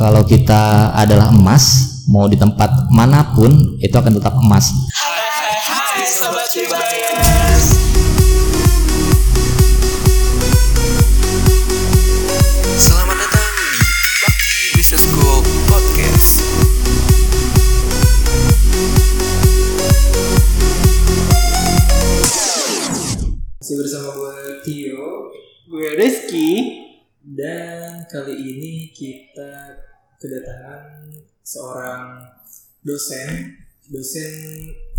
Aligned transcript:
kalau 0.00 0.24
kita 0.24 0.96
adalah 0.96 1.28
emas, 1.28 2.00
mau 2.08 2.24
di 2.24 2.32
tempat 2.32 2.88
mana 2.88 3.36
pun 3.36 3.76
itu 3.84 3.92
akan 3.92 4.16
tetap 4.16 4.32
emas. 4.32 4.72
Hai 4.96 5.20
hai 5.28 5.52
hai 5.60 6.00
sobat 6.08 6.48
Cibayas. 6.48 7.76
Selamat 12.80 13.16
datang 13.28 13.52
di 13.60 14.16
Bakti 14.24 14.56
Business 14.72 15.04
School 15.04 15.44
Podcast. 15.68 16.28
Masih 23.60 23.76
bersama 23.76 24.08
gue 24.16 24.64
Tio 24.64 25.28
Gue 25.68 25.92
Rizky 25.92 26.50
dan 27.20 28.08
kali 28.08 28.32
ini 28.32 28.88
kita 28.96 29.89
kedatangan 30.20 31.08
seorang 31.40 32.20
dosen 32.84 33.56
dosen 33.88 34.32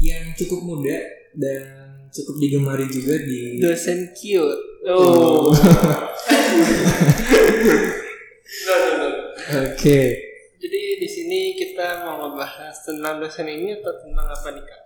yang 0.01 0.33
cukup 0.33 0.65
muda 0.65 0.97
dan 1.37 1.61
cukup 2.11 2.41
digemari 2.41 2.89
juga 2.89 3.21
di 3.21 3.61
dosen 3.61 4.11
cute. 4.17 4.81
Oh. 4.81 5.53
no, 8.65 8.73
no, 8.73 8.89
no. 8.97 9.07
Oke 9.69 9.99
Jadi 10.57 10.81
di 10.97 11.05
sini 11.09 11.53
kita 11.53 12.01
mau 12.01 12.25
ngebahas 12.25 12.73
tentang 12.81 13.21
dosen 13.21 13.45
ini 13.45 13.77
atau 13.77 13.93
tentang 14.01 14.25
apa 14.25 14.47
nih 14.57 14.63
kak? 14.65 14.81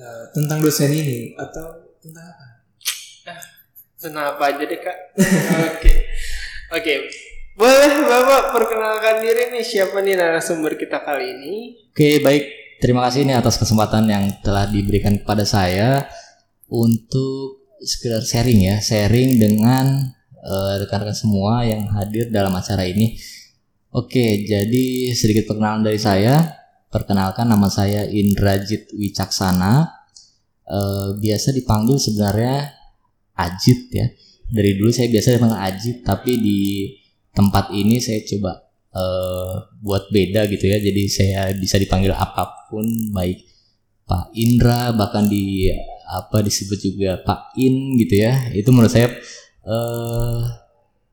eh, 0.00 0.24
tentang 0.32 0.58
dosen 0.64 0.88
ini 0.88 1.36
atau 1.36 1.66
tentang 2.00 2.24
apa? 2.32 2.46
Tentang 4.00 4.24
apa 4.36 4.42
aja 4.48 4.64
deh 4.64 4.80
kak? 4.80 4.98
Oke, 5.76 5.92
oke. 6.72 6.94
Boleh 7.58 8.06
bapak 8.06 8.54
perkenalkan 8.54 9.26
diri 9.26 9.50
nih 9.50 9.64
siapa 9.66 9.98
nih 9.98 10.14
narasumber 10.14 10.78
kita 10.78 11.02
kali 11.02 11.34
ini? 11.34 11.54
Oke, 11.90 12.22
baik. 12.22 12.44
Terima 12.80 13.04
kasih 13.04 13.26
nih 13.26 13.36
atas 13.36 13.58
kesempatan 13.60 14.08
yang 14.08 14.24
telah 14.40 14.64
diberikan 14.70 15.18
kepada 15.20 15.44
saya 15.44 16.08
untuk 16.70 17.66
sekedar 17.82 18.22
sharing 18.22 18.70
ya, 18.70 18.76
sharing 18.80 19.36
dengan 19.36 20.14
eh, 20.40 20.74
rekan-rekan 20.80 21.12
semua 21.12 21.66
yang 21.66 21.90
hadir 21.92 22.30
dalam 22.32 22.54
acara 22.56 22.86
ini. 22.86 23.18
Oke, 23.90 24.46
jadi 24.46 25.10
sedikit 25.12 25.50
perkenalan 25.50 25.82
dari 25.82 25.98
saya. 25.98 26.56
Perkenalkan 26.90 27.50
nama 27.50 27.66
saya 27.66 28.06
Indrajit 28.06 28.94
Wicaksana. 28.94 29.90
Eh, 30.64 31.08
biasa 31.18 31.50
dipanggil 31.50 31.98
sebenarnya 31.98 32.70
Ajit 33.34 33.90
ya. 33.90 34.06
Dari 34.48 34.78
dulu 34.78 34.94
saya 34.94 35.10
biasa 35.10 35.36
dipanggil 35.36 35.60
Ajit, 35.60 35.96
tapi 36.06 36.32
di 36.38 36.60
tempat 37.34 37.70
ini 37.74 38.02
saya 38.02 38.22
coba 38.26 38.70
eh, 38.94 39.54
buat 39.82 40.10
beda 40.10 40.46
gitu 40.50 40.64
ya. 40.66 40.78
Jadi 40.78 41.02
saya 41.10 41.40
bisa 41.56 41.76
dipanggil 41.78 42.14
apa 42.14 42.68
pun, 42.70 42.86
baik 43.14 43.46
Pak 44.06 44.34
Indra, 44.34 44.90
bahkan 44.94 45.30
di 45.30 45.70
apa 46.10 46.42
disebut 46.42 46.78
juga 46.82 47.10
Pak 47.22 47.54
In 47.58 47.94
gitu 47.98 48.22
ya. 48.26 48.50
Itu 48.54 48.74
menurut 48.74 48.90
saya 48.90 49.10
eh, 49.64 50.40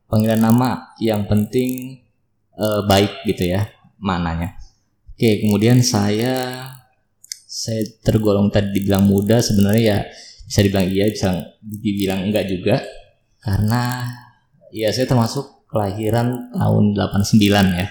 panggilan 0.09 0.41
nama 0.41 0.93
yang 1.01 1.25
penting 1.29 2.01
eh, 2.57 2.81
baik 2.85 3.25
gitu 3.29 3.53
ya 3.53 3.69
mananya. 4.01 4.57
Oke, 5.17 5.41
kemudian 5.41 5.81
saya 5.81 6.69
saya 7.47 7.81
tergolong 8.05 8.53
tadi 8.53 8.69
dibilang 8.69 9.09
muda 9.09 9.41
sebenarnya 9.41 9.81
ya 9.81 9.99
bisa 10.45 10.59
dibilang 10.61 10.87
iya 10.93 11.05
bisa 11.09 11.27
dibilang 11.59 12.19
enggak 12.29 12.45
juga 12.45 12.85
karena 13.41 14.13
ya 14.69 14.93
saya 14.93 15.09
termasuk 15.09 15.56
kelahiran 15.67 16.51
tahun 16.55 16.95
89 16.95 17.43
ya. 17.51 17.87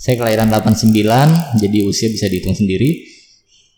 Saya 0.00 0.14
kelahiran 0.16 0.48
89 0.48 1.60
jadi 1.60 1.78
usia 1.84 2.08
bisa 2.08 2.26
dihitung 2.26 2.56
sendiri. 2.56 3.04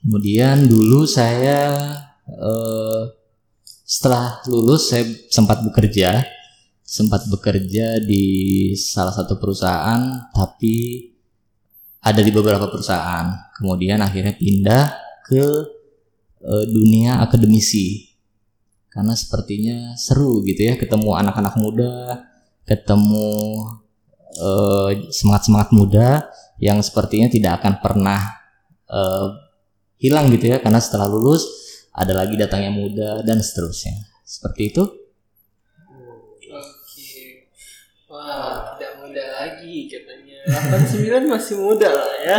Kemudian 0.02 0.66
dulu 0.66 1.06
saya 1.06 1.82
eh, 2.26 3.02
setelah 3.82 4.42
lulus 4.46 4.90
saya 4.90 5.04
sempat 5.30 5.62
bekerja 5.66 6.22
sempat 6.92 7.24
bekerja 7.24 8.04
di 8.04 8.24
salah 8.76 9.16
satu 9.16 9.40
perusahaan 9.40 10.28
tapi 10.28 11.08
ada 12.02 12.20
di 12.20 12.30
beberapa 12.34 12.68
perusahaan. 12.70 13.50
Kemudian 13.58 14.02
akhirnya 14.02 14.34
pindah 14.38 14.84
ke 15.26 15.44
eh, 16.42 16.64
dunia 16.70 17.18
akademisi. 17.22 18.10
Karena 18.92 19.16
sepertinya 19.16 19.96
seru 19.96 20.44
gitu 20.44 20.68
ya 20.68 20.76
ketemu 20.76 21.16
anak-anak 21.16 21.54
muda 21.56 22.28
ketemu 22.64 23.62
semangat 25.12 25.44
semangat 25.44 25.70
muda 25.76 26.08
yang 26.62 26.78
sepertinya 26.78 27.26
tidak 27.26 27.58
akan 27.58 27.82
pernah 27.82 28.20
eh, 28.86 29.26
hilang 29.98 30.30
gitu 30.30 30.50
ya 30.54 30.62
karena 30.62 30.78
setelah 30.78 31.10
lulus 31.10 31.42
ada 31.90 32.14
lagi 32.14 32.38
datangnya 32.38 32.70
muda 32.70 33.22
dan 33.26 33.42
seterusnya 33.42 33.98
seperti 34.22 34.70
itu 34.70 34.82
Oke. 36.52 37.48
Wah, 38.12 38.76
tidak 38.76 39.00
muda 39.00 39.24
lagi 39.40 39.88
katanya. 39.88 40.36
89 40.44 41.32
masih 41.32 41.54
muda 41.56 41.88
lah 41.88 42.12
ya. 42.20 42.38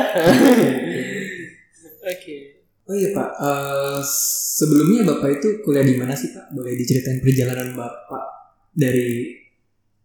Oke. 2.13 2.35
Oh 2.83 2.94
iya 2.94 3.09
Pak, 3.16 3.29
Eh, 3.41 4.00
sebelumnya 4.59 5.01
Bapak 5.07 5.41
itu 5.41 5.47
kuliah 5.66 5.81
di 5.81 5.97
mana 5.97 6.13
sih 6.13 6.29
Pak? 6.29 6.53
Boleh 6.53 6.78
diceritain 6.78 7.23
perjalanan 7.25 7.73
Bapak 7.73 8.25
dari 8.69 9.43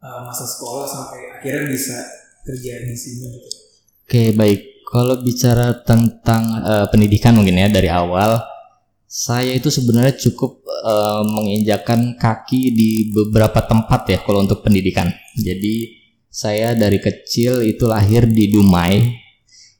eh, 0.02 0.20
masa 0.24 0.44
sekolah 0.46 0.86
sampai 0.86 1.38
akhirnya 1.38 1.70
bisa 1.70 1.96
kerja 2.46 2.72
di 2.86 2.96
sini 2.96 3.26
gitu. 3.38 3.48
Oke 4.08 4.22
baik, 4.32 4.88
kalau 4.88 5.20
bicara 5.20 5.84
tentang 5.84 6.42
eh, 6.64 6.86
pendidikan 6.88 7.36
mungkin 7.36 7.60
ya 7.60 7.68
dari 7.68 7.92
awal, 7.92 8.40
saya 9.04 9.52
itu 9.52 9.68
sebenarnya 9.68 10.16
cukup 10.16 10.64
eh, 10.64 11.22
menginjakan 11.28 12.16
kaki 12.16 12.72
di 12.72 12.90
beberapa 13.12 13.64
tempat 13.64 14.08
ya 14.08 14.18
kalau 14.24 14.44
untuk 14.44 14.64
pendidikan. 14.64 15.12
Jadi 15.36 15.98
saya 16.28 16.76
dari 16.76 17.00
kecil 17.00 17.64
itu 17.64 17.88
lahir 17.88 18.28
di 18.28 18.52
Dumai, 18.52 19.00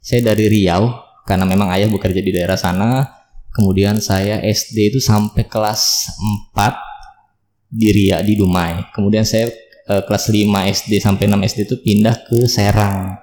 saya 0.01 0.33
dari 0.33 0.49
Riau 0.49 1.09
karena 1.29 1.45
memang 1.45 1.69
ayah 1.77 1.93
bekerja 1.93 2.25
di 2.25 2.33
daerah 2.33 2.57
sana. 2.57 3.05
Kemudian 3.53 3.99
saya 3.99 4.39
SD 4.41 4.97
itu 4.97 5.01
sampai 5.03 5.45
kelas 5.45 6.09
4 6.55 6.79
di 7.69 7.89
Ria 7.93 8.25
di 8.25 8.39
Dumai. 8.39 8.93
Kemudian 8.95 9.27
saya 9.29 9.51
eh, 9.89 10.03
kelas 10.05 10.25
5 10.29 10.69
SD 10.69 10.93
sampai 11.01 11.25
6 11.27 11.49
SD 11.49 11.59
itu 11.65 11.77
pindah 11.81 12.17
ke 12.29 12.45
Serang. 12.45 13.17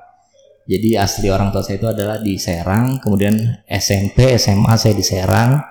Jadi 0.65 0.97
asli 0.97 1.29
orang 1.29 1.53
tua 1.53 1.61
saya 1.61 1.77
itu 1.77 1.85
adalah 1.85 2.17
di 2.17 2.41
Serang, 2.41 2.97
kemudian 2.97 3.37
SMP, 3.69 4.33
SMA 4.41 4.73
saya 4.81 4.97
di 4.97 5.05
Serang. 5.05 5.61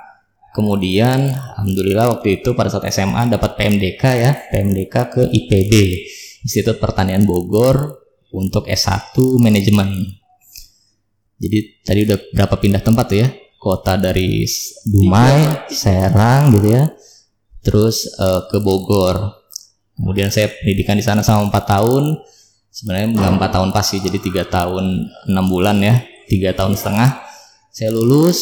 Kemudian 0.54 1.34
alhamdulillah 1.34 2.15
waktu 2.15 2.38
itu 2.38 2.54
pada 2.54 2.71
saat 2.71 2.87
SMA 2.94 3.27
dapat 3.27 3.59
PMDK 3.59 4.03
ya, 4.22 4.33
PMDK 4.54 4.94
ke 5.10 5.22
IPB, 5.27 5.72
Institut 6.47 6.78
Pertanian 6.78 7.27
Bogor 7.27 8.06
untuk 8.31 8.71
S1 8.71 9.19
manajemen. 9.43 9.91
Jadi 11.43 11.59
tadi 11.83 12.00
udah 12.06 12.19
berapa 12.31 12.54
pindah 12.54 12.83
tempat 12.87 13.04
tuh 13.10 13.19
ya? 13.19 13.28
Kota 13.59 13.99
dari 13.99 14.47
Dumai, 14.87 15.66
Serang 15.75 16.54
gitu 16.54 16.71
ya. 16.71 16.87
Terus 17.66 18.06
eh, 18.15 18.41
ke 18.47 18.62
Bogor. 18.62 19.44
Kemudian 19.94 20.28
saya 20.31 20.50
pendidikan 20.50 20.99
di 20.99 21.05
sana 21.06 21.22
selama 21.22 21.55
4 21.55 21.72
tahun. 21.75 22.05
Sebenarnya 22.75 23.06
nggak 23.15 23.32
empat 23.38 23.50
tahun 23.55 23.71
pasti, 23.71 24.03
jadi 24.03 24.19
tiga 24.19 24.43
tahun 24.50 25.06
enam 25.31 25.47
bulan 25.47 25.78
ya, 25.78 26.03
tiga 26.27 26.50
tahun 26.59 26.75
setengah. 26.75 27.22
Saya 27.71 27.94
lulus, 27.94 28.38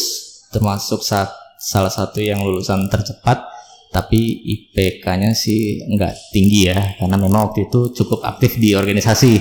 termasuk 0.48 1.04
saat 1.04 1.28
salah 1.60 1.92
satu 1.92 2.16
yang 2.16 2.40
lulusan 2.40 2.88
tercepat, 2.88 3.44
tapi 3.92 4.40
IPK-nya 4.40 5.36
sih 5.36 5.84
nggak 5.84 6.32
tinggi 6.32 6.72
ya, 6.72 6.80
karena 6.96 7.20
memang 7.20 7.52
waktu 7.52 7.68
itu 7.68 7.92
cukup 7.92 8.24
aktif 8.24 8.56
di 8.56 8.72
organisasi. 8.72 9.36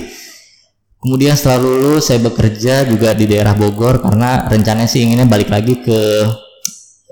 Kemudian 1.00 1.40
setelah 1.40 1.64
lulus 1.64 2.12
saya 2.12 2.20
bekerja 2.20 2.84
juga 2.84 3.16
di 3.16 3.24
daerah 3.24 3.56
Bogor 3.56 4.04
karena 4.04 4.44
rencananya 4.44 4.86
sih 4.86 5.02
inginnya 5.08 5.24
balik 5.24 5.48
lagi 5.48 5.80
ke 5.80 6.00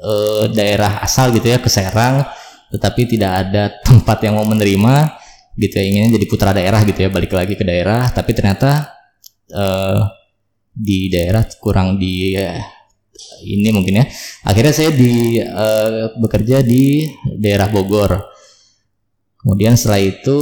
eh, 0.05 0.45
daerah 0.53 1.01
asal 1.01 1.33
gitu 1.33 1.49
ya 1.49 1.65
ke 1.65 1.73
Serang, 1.73 2.29
tetapi 2.71 3.07
tidak 3.11 3.33
ada 3.47 3.63
tempat 3.87 4.19
yang 4.25 4.39
mau 4.39 4.47
menerima 4.47 5.19
gitu 5.59 5.77
ya 5.77 5.85
inginnya 5.85 6.17
jadi 6.17 6.27
putra 6.31 6.51
daerah 6.57 6.81
gitu 6.87 7.05
ya 7.05 7.11
balik 7.13 7.35
lagi 7.35 7.55
ke 7.59 7.65
daerah, 7.67 8.09
tapi 8.15 8.33
ternyata 8.33 8.97
eh, 9.51 10.01
di 10.71 11.11
daerah 11.11 11.45
kurang 11.59 11.99
di 11.99 12.33
eh, 12.39 12.63
ini 13.45 13.69
mungkin 13.75 14.01
ya 14.01 14.05
akhirnya 14.47 14.73
saya 14.73 14.91
di 14.95 15.37
eh, 15.37 16.15
bekerja 16.17 16.63
di 16.65 17.05
daerah 17.37 17.69
Bogor. 17.69 18.17
Kemudian 19.41 19.73
setelah 19.73 20.01
itu 20.05 20.39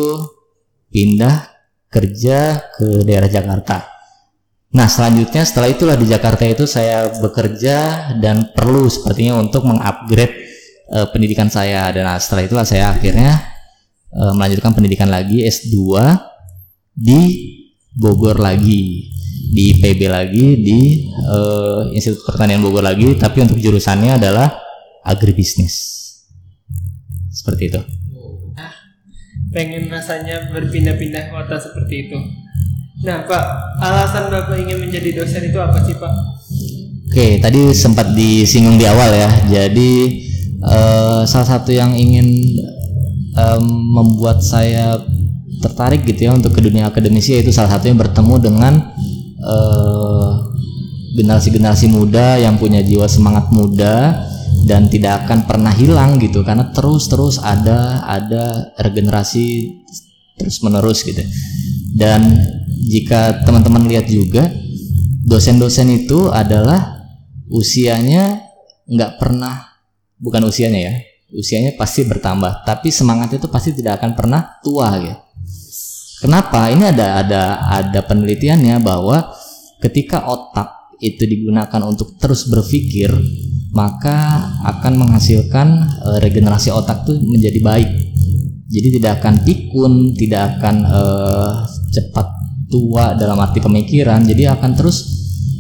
pindah 0.91 1.47
kerja 1.89 2.69
ke 2.75 3.07
daerah 3.07 3.31
Jakarta. 3.31 3.87
Nah 4.69 4.85
selanjutnya 4.85 5.49
setelah 5.49 5.73
itulah 5.73 5.97
di 5.97 6.05
Jakarta 6.05 6.45
itu 6.45 6.69
saya 6.69 7.09
bekerja 7.09 8.13
dan 8.21 8.53
perlu 8.53 8.85
sepertinya 8.91 9.41
untuk 9.41 9.65
mengupgrade 9.65 10.37
eh, 10.93 11.07
pendidikan 11.13 11.49
saya 11.49 11.89
dan 11.93 12.09
nah, 12.09 12.19
setelah 12.21 12.43
itulah 12.45 12.67
saya 12.67 12.93
akhirnya 12.93 13.37
eh, 14.13 14.33
melanjutkan 14.37 14.73
pendidikan 14.73 15.09
lagi 15.09 15.45
S2 15.45 15.77
di 16.97 17.21
Bogor 17.99 18.39
lagi. 18.39 19.15
di 19.49 19.73
IPB 19.73 20.13
lagi 20.13 20.47
di 20.61 21.09
eh, 21.09 21.83
Institut 21.97 22.27
Pertanian 22.27 22.61
Bogor 22.61 22.85
lagi 22.85 23.17
tapi 23.17 23.41
untuk 23.41 23.57
jurusannya 23.57 24.21
adalah 24.21 24.51
agribisnis 25.07 25.97
seperti 27.33 27.73
itu 27.73 27.81
pengen 29.49 29.89
rasanya 29.89 30.53
berpindah-pindah 30.53 31.33
kota 31.33 31.57
seperti 31.57 32.09
itu. 32.09 32.19
Nah, 33.07 33.25
Pak, 33.25 33.45
alasan 33.79 34.29
Bapak 34.29 34.59
ingin 34.59 34.83
menjadi 34.83 35.23
dosen 35.23 35.47
itu 35.49 35.59
apa 35.63 35.79
sih, 35.87 35.95
Pak? 35.97 36.13
Oke, 37.09 37.41
tadi 37.41 37.73
sempat 37.73 38.13
disinggung 38.13 38.77
di 38.77 38.85
awal 38.85 39.15
ya. 39.15 39.31
Jadi 39.49 39.91
eh, 40.63 41.23
salah 41.27 41.49
satu 41.49 41.71
yang 41.71 41.95
ingin 41.95 42.29
em, 43.35 43.65
membuat 43.95 44.43
saya 44.43 44.99
tertarik 45.59 46.07
gitu 46.07 46.31
ya 46.31 46.33
untuk 46.35 46.55
ke 46.55 46.63
dunia 46.63 46.87
akademisi 46.87 47.35
yaitu 47.35 47.51
salah 47.51 47.79
satunya 47.79 47.99
bertemu 47.99 48.35
dengan 48.39 48.75
eh, 49.43 50.31
generasi-generasi 51.19 51.91
muda 51.91 52.39
yang 52.39 52.61
punya 52.63 52.79
jiwa 52.79 53.11
semangat 53.11 53.51
muda 53.51 54.27
dan 54.69 54.87
tidak 54.87 55.27
akan 55.27 55.49
pernah 55.49 55.73
hilang 55.75 56.21
gitu 56.23 56.45
karena 56.47 56.71
terus-terus 56.71 57.43
ada 57.43 58.05
ada 58.07 58.75
regenerasi 58.79 59.75
terus 60.39 60.63
menerus 60.63 61.03
gitu. 61.03 61.19
Dan 61.99 62.39
jika 62.87 63.43
teman-teman 63.43 63.91
lihat 63.91 64.07
juga 64.07 64.47
dosen-dosen 65.27 65.91
itu 65.93 66.31
adalah 66.31 67.05
usianya 67.51 68.49
nggak 68.89 69.21
pernah 69.21 69.68
bukan 70.19 70.47
usianya 70.47 70.81
ya. 70.91 70.95
Usianya 71.33 71.77
pasti 71.79 72.05
bertambah. 72.05 72.67
Tapi 72.67 72.89
semangatnya 72.91 73.39
itu 73.41 73.49
pasti 73.49 73.73
tidak 73.75 74.03
akan 74.03 74.17
pernah 74.17 74.59
tua 74.61 74.89
ya 75.01 75.29
kenapa? 76.23 76.71
Ini 76.71 76.95
ada 76.95 77.23
ada 77.23 77.43
ada 77.67 78.01
penelitiannya 78.05 78.83
bahwa 78.83 79.33
ketika 79.79 80.27
otak 80.27 80.99
itu 80.99 81.23
digunakan 81.23 81.79
untuk 81.87 82.19
terus 82.19 82.51
berpikir 82.51 83.15
maka 83.71 84.51
akan 84.67 84.99
menghasilkan 84.99 85.69
eh, 85.87 86.19
regenerasi 86.19 86.75
otak 86.75 87.07
tuh 87.07 87.15
menjadi 87.23 87.61
baik. 87.63 87.91
Jadi 88.69 89.01
tidak 89.01 89.23
akan 89.23 89.35
pikun 89.47 89.93
tidak 90.19 90.59
akan 90.59 90.77
eh, 90.83 91.53
cepat 91.95 92.27
tua 92.69 93.15
dalam 93.15 93.39
arti 93.39 93.63
pemikiran. 93.63 94.27
Jadi 94.27 94.51
akan 94.51 94.71
terus 94.75 95.07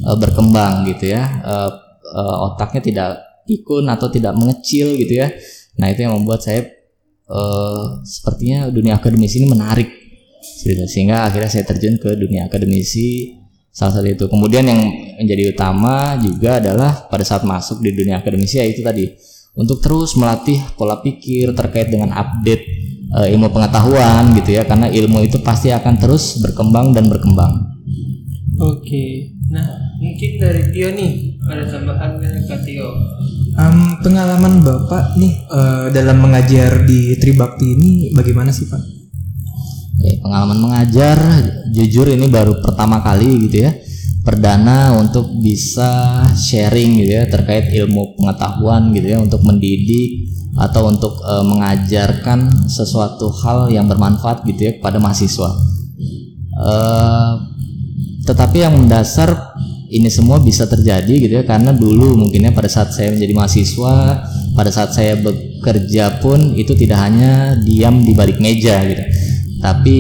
eh, 0.03 0.17
berkembang 0.19 0.91
gitu 0.91 1.15
ya. 1.15 1.23
Eh, 1.23 1.71
eh, 2.03 2.37
otaknya 2.51 2.83
tidak 2.83 3.11
pikun 3.49 3.89
atau 3.89 4.13
tidak 4.13 4.37
mengecil 4.37 4.93
gitu 5.01 5.25
ya 5.25 5.33
nah 5.81 5.89
itu 5.89 6.05
yang 6.05 6.13
membuat 6.21 6.45
saya 6.45 6.69
eh, 7.25 7.85
sepertinya 8.05 8.69
dunia 8.69 9.01
akademisi 9.01 9.41
ini 9.41 9.49
menarik 9.49 9.89
itu. 10.39 10.85
sehingga 10.85 11.25
akhirnya 11.25 11.49
saya 11.49 11.65
terjun 11.65 11.97
ke 11.97 12.13
dunia 12.21 12.47
akademisi 12.53 13.41
salah 13.73 13.97
satu 13.97 14.09
itu 14.11 14.25
kemudian 14.29 14.69
yang 14.69 14.81
menjadi 15.17 15.55
utama 15.55 16.19
juga 16.21 16.61
adalah 16.61 17.09
pada 17.09 17.25
saat 17.25 17.49
masuk 17.49 17.81
di 17.81 17.97
dunia 17.97 18.21
akademisi 18.21 18.61
yaitu 18.61 18.85
tadi 18.85 19.09
untuk 19.57 19.81
terus 19.81 20.15
melatih 20.15 20.61
pola 20.77 21.01
pikir 21.01 21.57
terkait 21.57 21.89
dengan 21.89 22.13
update 22.13 22.65
eh, 23.17 23.33
ilmu 23.33 23.49
pengetahuan 23.49 24.37
gitu 24.37 24.61
ya 24.61 24.69
karena 24.69 24.93
ilmu 24.93 25.25
itu 25.25 25.41
pasti 25.41 25.73
akan 25.73 25.95
terus 25.97 26.43
berkembang 26.45 26.93
dan 26.93 27.09
berkembang 27.09 27.79
Oke. 28.59 29.39
Nah, 29.55 29.95
mungkin 30.03 30.31
dari 30.43 30.67
Tio 30.75 30.91
nih 30.91 31.39
ada 31.47 31.63
tambahan 31.63 32.19
dari 32.19 32.43
Tio. 32.43 32.91
Em, 33.59 33.99
pengalaman 34.07 34.63
bapak 34.63 35.19
nih 35.19 35.35
eh, 35.51 35.87
dalam 35.91 36.23
mengajar 36.23 36.87
di 36.87 37.19
Tribakti 37.19 37.75
ini 37.75 37.91
bagaimana 38.15 38.55
sih 38.55 38.71
pak? 38.71 38.79
Oke, 39.99 40.23
pengalaman 40.23 40.63
mengajar 40.63 41.19
jujur 41.75 42.07
ini 42.07 42.31
baru 42.31 42.63
pertama 42.63 43.03
kali 43.03 43.51
gitu 43.51 43.67
ya. 43.67 43.75
Perdana 44.23 44.95
untuk 44.95 45.27
bisa 45.43 46.23
sharing 46.39 47.03
gitu 47.03 47.19
ya 47.19 47.27
terkait 47.27 47.75
ilmu 47.75 48.15
pengetahuan 48.15 48.95
gitu 48.95 49.07
ya 49.11 49.19
untuk 49.19 49.43
mendidik 49.43 50.31
atau 50.55 50.95
untuk 50.95 51.19
eh, 51.27 51.43
mengajarkan 51.43 52.71
sesuatu 52.71 53.35
hal 53.43 53.75
yang 53.75 53.91
bermanfaat 53.91 54.47
gitu 54.47 54.71
ya 54.71 54.73
kepada 54.79 55.03
mahasiswa. 55.03 55.51
Eh, 56.63 57.33
tetapi 58.23 58.57
yang 58.63 58.79
mendasar 58.79 59.59
ini 59.89 60.13
semua 60.13 60.37
bisa 60.41 60.69
terjadi 60.69 61.15
gitu 61.17 61.33
ya 61.41 61.45
karena 61.49 61.73
dulu 61.73 62.13
mungkinnya 62.17 62.53
pada 62.53 62.69
saat 62.69 62.93
saya 62.93 63.09
menjadi 63.09 63.33
mahasiswa 63.33 63.97
pada 64.59 64.75
saat 64.75 64.91
saya 64.91 65.15
bekerja 65.23 66.19
pun 66.19 66.59
itu 66.59 66.75
tidak 66.75 66.99
hanya 66.99 67.55
diam 67.63 68.03
di 68.03 68.11
balik 68.11 68.43
meja 68.43 68.83
gitu. 68.83 69.05
Tapi 69.63 69.97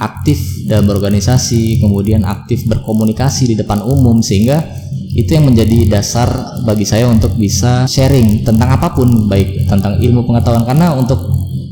aktif 0.00 0.64
dalam 0.64 0.88
berorganisasi 0.88 1.84
kemudian 1.84 2.24
aktif 2.24 2.64
berkomunikasi 2.64 3.52
di 3.52 3.54
depan 3.60 3.84
umum 3.84 4.24
sehingga 4.24 4.64
itu 5.12 5.36
yang 5.36 5.52
menjadi 5.52 5.92
dasar 5.92 6.60
bagi 6.64 6.88
saya 6.88 7.04
untuk 7.04 7.36
bisa 7.36 7.84
sharing 7.84 8.48
tentang 8.48 8.72
apa 8.80 8.96
pun 8.96 9.28
baik 9.28 9.68
tentang 9.68 10.00
ilmu 10.00 10.24
pengetahuan. 10.24 10.64
Karena 10.64 10.96
untuk 10.96 11.20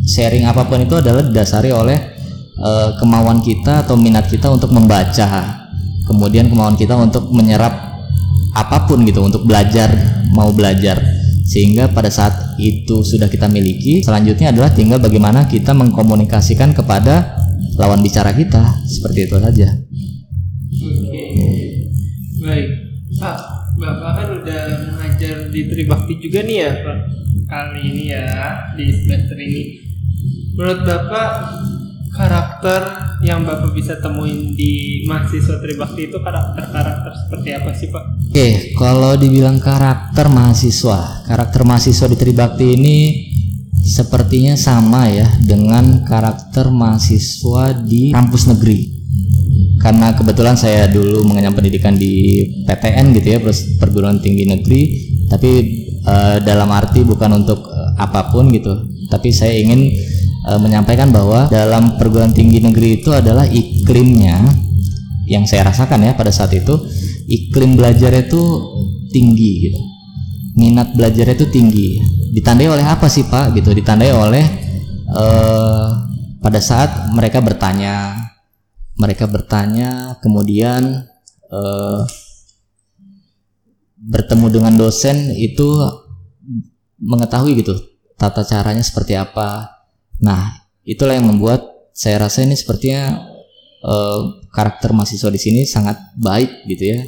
sharing 0.05 0.45
apa 0.45 0.69
pun 0.69 0.85
itu 0.85 0.93
adalah 0.93 1.25
didasari 1.25 1.73
oleh 1.73 1.99
eh, 2.53 2.91
kemauan 3.01 3.41
kita 3.41 3.89
atau 3.89 3.97
minat 3.97 4.29
kita 4.29 4.53
untuk 4.53 4.77
membaca 4.77 5.66
kemudian 6.07 6.49
kemauan 6.49 6.79
kita 6.79 6.95
untuk 6.95 7.29
menyerap 7.35 7.99
apa 8.57 8.89
pun 8.89 9.05
gitu 9.05 9.21
untuk 9.21 9.45
belajar 9.45 9.91
mau 10.33 10.49
belajar 10.55 10.97
sehingga 11.47 11.93
pada 11.93 12.09
saat 12.09 12.57
itu 12.57 13.05
sudah 13.05 13.29
kita 13.29 13.47
miliki 13.51 14.01
selanjutnya 14.01 14.55
adalah 14.55 14.73
tinggal 14.73 15.03
bagaimana 15.03 15.45
kita 15.45 15.77
mengkomunikasikan 15.77 16.73
kepada 16.73 17.37
lawan 17.77 18.01
bicara 18.01 18.33
kita 18.33 18.81
seperti 18.89 19.29
itu 19.29 19.37
saja 19.37 19.69
Oke. 20.87 21.25
Baik. 22.43 22.69
Pak, 23.17 23.39
Bapak 23.81 24.11
kan 24.21 24.29
udah 24.43 24.63
mengajar 24.93 25.37
di 25.49 25.61
Tribakti 25.67 26.15
juga 26.21 26.45
nih 26.45 26.57
ya, 26.63 26.71
Pak. 26.85 26.99
Kali 27.47 27.81
ini 27.87 28.05
ya 28.13 28.27
di 28.77 28.87
semester 28.93 29.39
ini. 29.39 29.63
Menurut 30.57 30.81
Bapak 30.85 31.31
karakter 32.17 32.83
yang 33.21 33.45
Bapak 33.45 33.77
bisa 33.77 34.01
temuin 34.01 34.57
di 34.57 35.05
mahasiswa 35.05 35.61
Tribakti 35.61 36.09
itu 36.09 36.19
karakter-karakter 36.19 37.13
seperti 37.13 37.49
apa 37.53 37.71
sih, 37.77 37.89
Pak? 37.93 38.05
Oke, 38.33 38.49
kalau 38.75 39.13
dibilang 39.15 39.61
karakter 39.61 40.27
mahasiswa, 40.33 41.25
karakter 41.29 41.63
mahasiswa 41.63 42.07
di 42.09 42.17
Tribakti 42.17 42.67
ini 42.75 42.97
sepertinya 43.87 44.59
sama 44.59 45.07
ya 45.07 45.29
dengan 45.45 46.03
karakter 46.03 46.73
mahasiswa 46.73 47.77
di 47.85 48.11
kampus 48.11 48.51
negeri. 48.51 48.97
Karena 49.79 50.17
kebetulan 50.17 50.59
saya 50.59 50.91
dulu 50.91 51.23
mengenyam 51.23 51.55
pendidikan 51.55 51.95
di 51.95 52.43
PTN 52.67 53.15
gitu 53.15 53.29
ya, 53.37 53.39
perguruan 53.79 54.19
tinggi 54.19 54.49
negeri, 54.49 54.83
tapi 55.31 55.51
eh, 56.03 56.37
dalam 56.43 56.73
arti 56.75 57.07
bukan 57.07 57.45
untuk 57.45 57.71
eh, 57.71 57.91
apa 58.01 58.35
pun 58.35 58.51
gitu, 58.51 58.73
tapi 59.07 59.31
saya 59.31 59.55
ingin 59.55 59.87
eh, 60.47 60.61
menyampaikan 60.63 61.11
bahwa 61.11 61.51
dalam 61.51 61.99
perguruan 61.99 62.31
tinggi 62.31 62.63
negeri 62.63 63.03
itu 63.03 63.11
adalah 63.11 63.45
iklimnya 63.51 64.41
yang 65.27 65.43
saya 65.43 65.67
rasakan 65.67 66.07
ya 66.07 66.13
pada 66.15 66.31
saat 66.31 66.55
itu 66.55 66.75
iklim 67.27 67.75
belajar 67.75 68.15
itu 68.15 68.43
tinggi 69.11 69.53
gitu. 69.71 69.81
Minat 70.57 70.97
belajar 70.97 71.37
itu 71.37 71.51
tinggi. 71.53 72.01
Ditandai 72.33 72.71
oleh 72.71 72.87
apa 72.87 73.11
sih 73.11 73.27
pak? 73.27 73.53
Gitu 73.59 73.75
ditandai 73.75 74.15
oleh 74.15 74.45
eh, 75.11 75.89
pada 76.41 76.61
saat 76.63 77.11
mereka 77.11 77.43
bertanya 77.43 78.15
mereka 78.97 79.29
bertanya 79.29 80.17
kemudian 80.25 81.05
eh, 81.51 82.03
bertemu 84.07 84.47
dengan 84.49 84.75
dosen 84.79 85.35
itu 85.35 85.67
mengetahui 87.03 87.61
gitu 87.61 87.77
tata 88.17 88.47
caranya 88.47 88.81
seperti 88.81 89.19
apa 89.19 89.76
nah 90.23 90.69
itulah 90.87 91.15
yang 91.17 91.29
membuat 91.29 91.91
saya 91.93 92.21
rasa 92.21 92.45
ini 92.45 92.57
sepertinya 92.57 93.17
eh, 93.85 94.21
karakter 94.53 94.93
mahasiswa 94.93 95.31
di 95.33 95.41
sini 95.41 95.61
sangat 95.69 95.97
baik 96.17 96.65
gitu 96.69 96.85
ya 96.97 97.01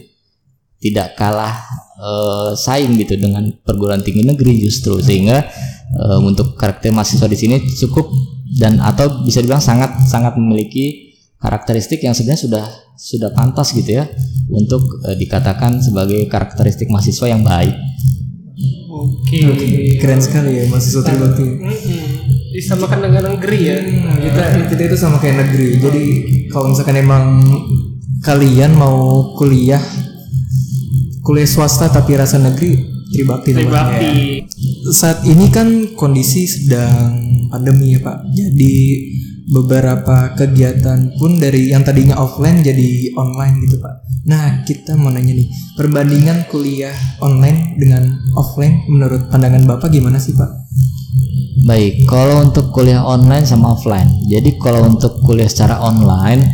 tidak 0.79 1.19
kalah 1.19 1.59
eh, 1.99 2.51
saing 2.55 2.95
gitu 2.99 3.19
dengan 3.19 3.51
perguruan 3.65 4.01
tinggi 4.01 4.23
negeri 4.23 4.59
justru 4.63 4.99
sehingga 5.03 5.45
eh, 5.95 6.19
untuk 6.23 6.55
karakter 6.55 6.95
mahasiswa 6.95 7.27
di 7.27 7.39
sini 7.39 7.57
cukup 7.79 8.09
dan 8.59 8.81
atau 8.81 9.25
bisa 9.27 9.45
dibilang 9.45 9.61
sangat 9.61 10.09
sangat 10.09 10.35
memiliki 10.41 11.15
karakteristik 11.39 12.03
yang 12.03 12.17
sebenarnya 12.17 12.43
sudah 12.43 12.65
sudah 12.99 13.31
pantas 13.31 13.71
gitu 13.77 14.03
ya 14.03 14.05
untuk 14.51 15.05
eh, 15.07 15.15
dikatakan 15.15 15.79
sebagai 15.79 16.27
karakteristik 16.27 16.91
mahasiswa 16.91 17.27
yang 17.31 17.47
baik. 17.47 17.75
Oke. 18.89 19.39
Keren 20.03 20.19
sekali 20.19 20.59
ya 20.59 20.65
mahasiswa 20.67 21.03
Tribakti. 21.07 21.45
Mm-mm. 21.47 22.08
Disamakan 22.59 22.99
dengan 23.07 23.23
negeri 23.35 23.59
ya. 23.63 23.79
kita 24.19 24.43
kita 24.75 24.83
itu 24.91 24.97
sama 24.99 25.23
kayak 25.23 25.47
negeri. 25.47 25.79
Jadi 25.79 26.05
kalau 26.51 26.75
misalkan 26.75 26.99
emang 26.99 27.25
kalian 28.27 28.75
mau 28.75 29.31
kuliah 29.39 29.81
kuliah 31.23 31.47
swasta 31.47 31.87
tapi 31.87 32.19
rasa 32.19 32.43
negeri 32.43 32.99
Tribakti 33.09 33.55
namanya 33.55 33.63
ya. 33.63 33.71
Tribakti. 33.71 34.13
Saat 34.91 35.19
ini 35.25 35.47
kan 35.55 35.95
kondisi 35.95 36.45
sedang 36.45 37.47
pandemi 37.49 37.97
ya 37.97 38.01
Pak. 38.03 38.27
Jadi 38.35 38.77
beberapa 39.49 40.37
kegiatan 40.37 41.17
pun 41.17 41.41
dari 41.41 41.73
yang 41.73 41.81
tadinya 41.81 42.21
offline 42.21 42.61
jadi 42.61 43.17
online 43.17 43.65
gitu 43.65 43.81
pak. 43.81 44.05
Nah 44.29 44.61
kita 44.69 44.93
mau 45.01 45.09
nanya 45.09 45.33
nih 45.33 45.49
perbandingan 45.73 46.45
kuliah 46.53 46.93
online 47.25 47.81
dengan 47.81 48.29
offline 48.37 48.85
menurut 48.93 49.33
pandangan 49.33 49.65
bapak 49.65 49.89
gimana 49.89 50.21
sih 50.21 50.37
pak? 50.37 50.53
Baik, 51.65 52.07
kalau 52.07 52.45
untuk 52.45 52.71
kuliah 52.71 53.03
online 53.03 53.45
sama 53.49 53.75
offline. 53.75 54.09
Jadi 54.29 54.57
kalau 54.61 54.87
untuk 54.89 55.21
kuliah 55.25 55.49
secara 55.49 55.83
online 55.83 56.45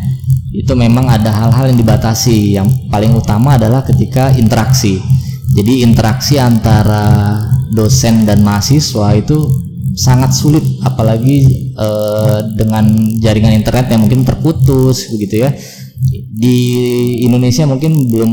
itu 0.55 0.71
memang 0.79 1.11
ada 1.11 1.31
hal-hal 1.35 1.75
yang 1.75 1.79
dibatasi. 1.79 2.57
Yang 2.57 2.89
paling 2.89 3.13
utama 3.13 3.59
adalah 3.59 3.83
ketika 3.83 4.33
interaksi. 4.35 5.03
Jadi 5.55 5.87
interaksi 5.87 6.39
antara 6.39 7.37
dosen 7.75 8.23
dan 8.27 8.43
mahasiswa 8.47 9.19
itu 9.19 9.39
sangat 9.95 10.35
sulit 10.35 10.63
apalagi 10.83 11.71
eh, 11.75 12.39
dengan 12.59 12.85
jaringan 13.23 13.55
internet 13.55 13.87
yang 13.95 14.03
mungkin 14.03 14.27
terputus 14.27 15.07
begitu 15.15 15.47
ya 15.47 15.55
di 16.35 16.59
Indonesia 17.23 17.63
mungkin 17.63 18.11
belum 18.11 18.33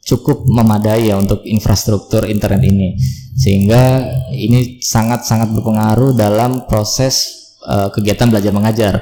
cukup 0.00 0.48
memadai 0.48 1.12
ya 1.12 1.20
untuk 1.20 1.44
infrastruktur 1.44 2.24
internet 2.26 2.62
ini. 2.64 2.96
Sehingga 3.36 4.04
ini 4.32 4.80
sangat-sangat 4.80 5.52
berpengaruh 5.54 6.12
dalam 6.16 6.64
proses 6.68 7.46
eh, 7.64 7.88
kegiatan 7.92 8.28
belajar 8.28 8.52
mengajar. 8.52 8.94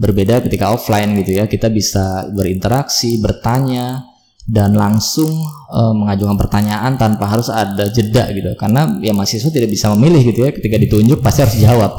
Berbeda 0.00 0.40
ketika 0.40 0.72
offline 0.72 1.12
gitu 1.20 1.36
ya 1.36 1.44
kita 1.44 1.68
bisa 1.68 2.24
berinteraksi 2.32 3.20
bertanya 3.20 4.10
dan 4.50 4.74
langsung 4.74 5.30
uh, 5.70 5.94
mengajukan 5.94 6.34
pertanyaan 6.34 6.98
tanpa 6.98 7.30
harus 7.30 7.46
ada 7.46 7.86
jeda 7.86 8.26
gitu. 8.34 8.50
Karena 8.58 8.98
ya 8.98 9.14
mahasiswa 9.14 9.52
tidak 9.52 9.70
bisa 9.70 9.92
memilih 9.94 10.26
gitu 10.26 10.42
ya 10.42 10.50
ketika 10.50 10.74
ditunjuk 10.74 11.22
pasti 11.22 11.46
harus 11.46 11.56
jawab 11.60 11.90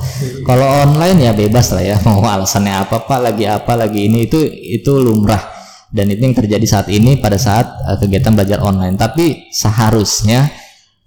kalau 0.43 0.67
online 0.83 1.29
ya 1.29 1.31
bebas 1.31 1.71
lah 1.71 1.83
ya 1.85 1.95
mau 2.07 2.19
alasannya 2.19 2.75
apa 2.75 3.07
pak 3.07 3.19
lagi 3.23 3.45
apa 3.47 3.73
lagi 3.79 4.11
ini 4.11 4.27
itu 4.27 4.43
itu 4.49 4.91
lumrah 4.99 5.60
dan 5.91 6.07
itu 6.07 6.23
yang 6.23 6.35
terjadi 6.35 6.65
saat 6.67 6.87
ini 6.87 7.19
pada 7.19 7.35
saat 7.35 7.67
uh, 7.83 7.99
kegiatan 7.99 8.31
belajar 8.31 8.63
online. 8.63 8.95
Tapi 8.95 9.51
seharusnya 9.51 10.47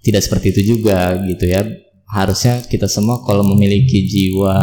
tidak 0.05 0.21
seperti 0.21 0.53
itu 0.53 0.77
juga 0.77 1.17
gitu 1.25 1.49
ya. 1.49 1.65
Harusnya 2.05 2.61
kita 2.61 2.85
semua 2.85 3.25
kalau 3.25 3.41
memiliki 3.41 4.05
jiwa 4.05 4.55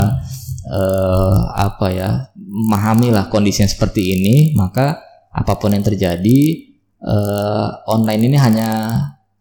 uh, 0.71 1.37
apa 1.59 1.87
ya 1.91 2.11
memahami 2.39 3.11
lah 3.11 3.27
kondisi 3.27 3.67
yang 3.67 3.73
seperti 3.73 4.15
ini 4.15 4.37
maka 4.55 5.03
apa 5.33 5.59
pun 5.59 5.75
yang 5.75 5.83
terjadi 5.83 6.41
uh, 7.03 7.83
online 7.91 8.31
ini 8.31 8.37
hanya 8.39 8.69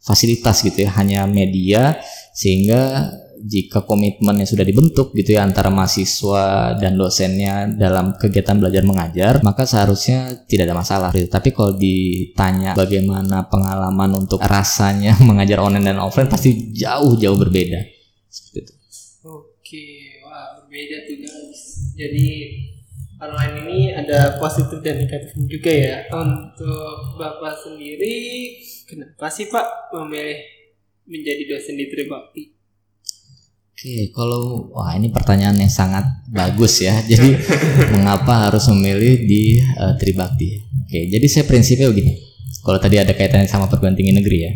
fasilitas 0.02 0.66
gitu 0.66 0.90
ya, 0.90 0.92
hanya 0.98 1.30
media 1.30 2.02
sehingga 2.34 3.14
jika 3.46 3.84
komitmen 3.86 4.38
yang 4.38 4.50
sudah 4.50 4.66
dibentuk 4.66 5.14
gitu 5.18 5.38
ya 5.38 5.46
antara 5.46 5.74
mahasiswa 5.74 6.78
dan 6.78 6.96
dosennya 6.96 7.70
dalam 7.74 8.14
kegiatan 8.16 8.58
belajar 8.62 8.84
mengajar 8.86 9.34
maka 9.42 9.66
seharusnya 9.66 10.46
tidak 10.46 10.70
ada 10.72 10.78
masalah 10.78 11.10
gitu. 11.14 11.28
Tapi 11.30 11.50
kalau 11.52 11.74
ditanya 11.76 12.78
bagaimana 12.78 13.50
pengalaman 13.50 14.26
untuk 14.26 14.42
rasanya 14.42 15.18
mengajar 15.28 15.62
online 15.62 15.94
dan 15.94 16.00
offline 16.00 16.30
pasti 16.30 16.72
jauh-jauh 16.72 17.38
berbeda. 17.38 17.82
Seperti 18.32 18.58
itu. 18.64 18.74
Oke, 19.28 19.88
wah 20.26 20.62
berbeda 20.62 20.96
tuh 21.10 21.18
guys. 21.22 21.62
Jadi 21.98 22.28
online 23.22 23.56
ini 23.64 23.80
ada 23.94 24.42
positif 24.42 24.82
dan 24.82 24.98
negatifnya 24.98 25.46
juga 25.46 25.72
ya. 25.72 25.98
Untuk 26.10 27.22
Bapak 27.22 27.54
sendiri, 27.62 28.18
kenapa 28.90 29.30
sih 29.30 29.48
Pak 29.48 29.94
memilih 29.94 30.42
menjadi 31.06 31.44
dosen 31.52 31.78
di 31.78 31.86
Tribakti? 31.92 32.61
Oke, 33.82 34.14
kalau 34.14 34.70
wah 34.78 34.94
ini 34.94 35.10
pertanyaan 35.10 35.58
yang 35.58 35.74
sangat 35.74 36.06
bagus 36.30 36.86
ya. 36.86 37.02
Jadi 37.10 37.34
mengapa 37.90 38.46
harus 38.46 38.70
memilih 38.70 39.26
di 39.26 39.58
uh, 39.58 39.98
Tribakti? 39.98 40.62
Oke, 40.86 41.10
jadi 41.10 41.26
saya 41.26 41.50
prinsipnya 41.50 41.90
begini. 41.90 42.14
Kalau 42.62 42.78
tadi 42.78 43.02
ada 43.02 43.10
kaitannya 43.18 43.50
sama 43.50 43.66
perguruan 43.66 43.98
tinggi 43.98 44.14
negeri 44.14 44.38
ya. 44.38 44.54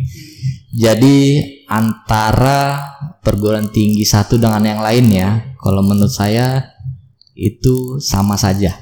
Jadi 0.78 1.42
antara 1.66 2.86
perguruan 3.18 3.66
tinggi 3.74 4.06
satu 4.06 4.38
dengan 4.38 4.62
yang 4.62 4.78
lainnya, 4.78 5.58
kalau 5.58 5.82
menurut 5.82 6.14
saya 6.14 6.62
itu 7.34 7.98
sama 7.98 8.38
saja. 8.38 8.78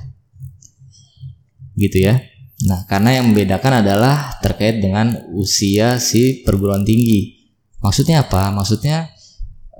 Gitu 1.72 2.04
ya. 2.04 2.20
Nah, 2.68 2.84
karena 2.84 3.16
yang 3.16 3.32
membedakan 3.32 3.80
adalah 3.80 4.36
terkait 4.44 4.84
dengan 4.84 5.24
usia 5.32 5.96
si 5.96 6.44
perguruan 6.44 6.84
tinggi. 6.84 7.48
Maksudnya 7.80 8.28
apa? 8.28 8.52
Maksudnya 8.52 9.13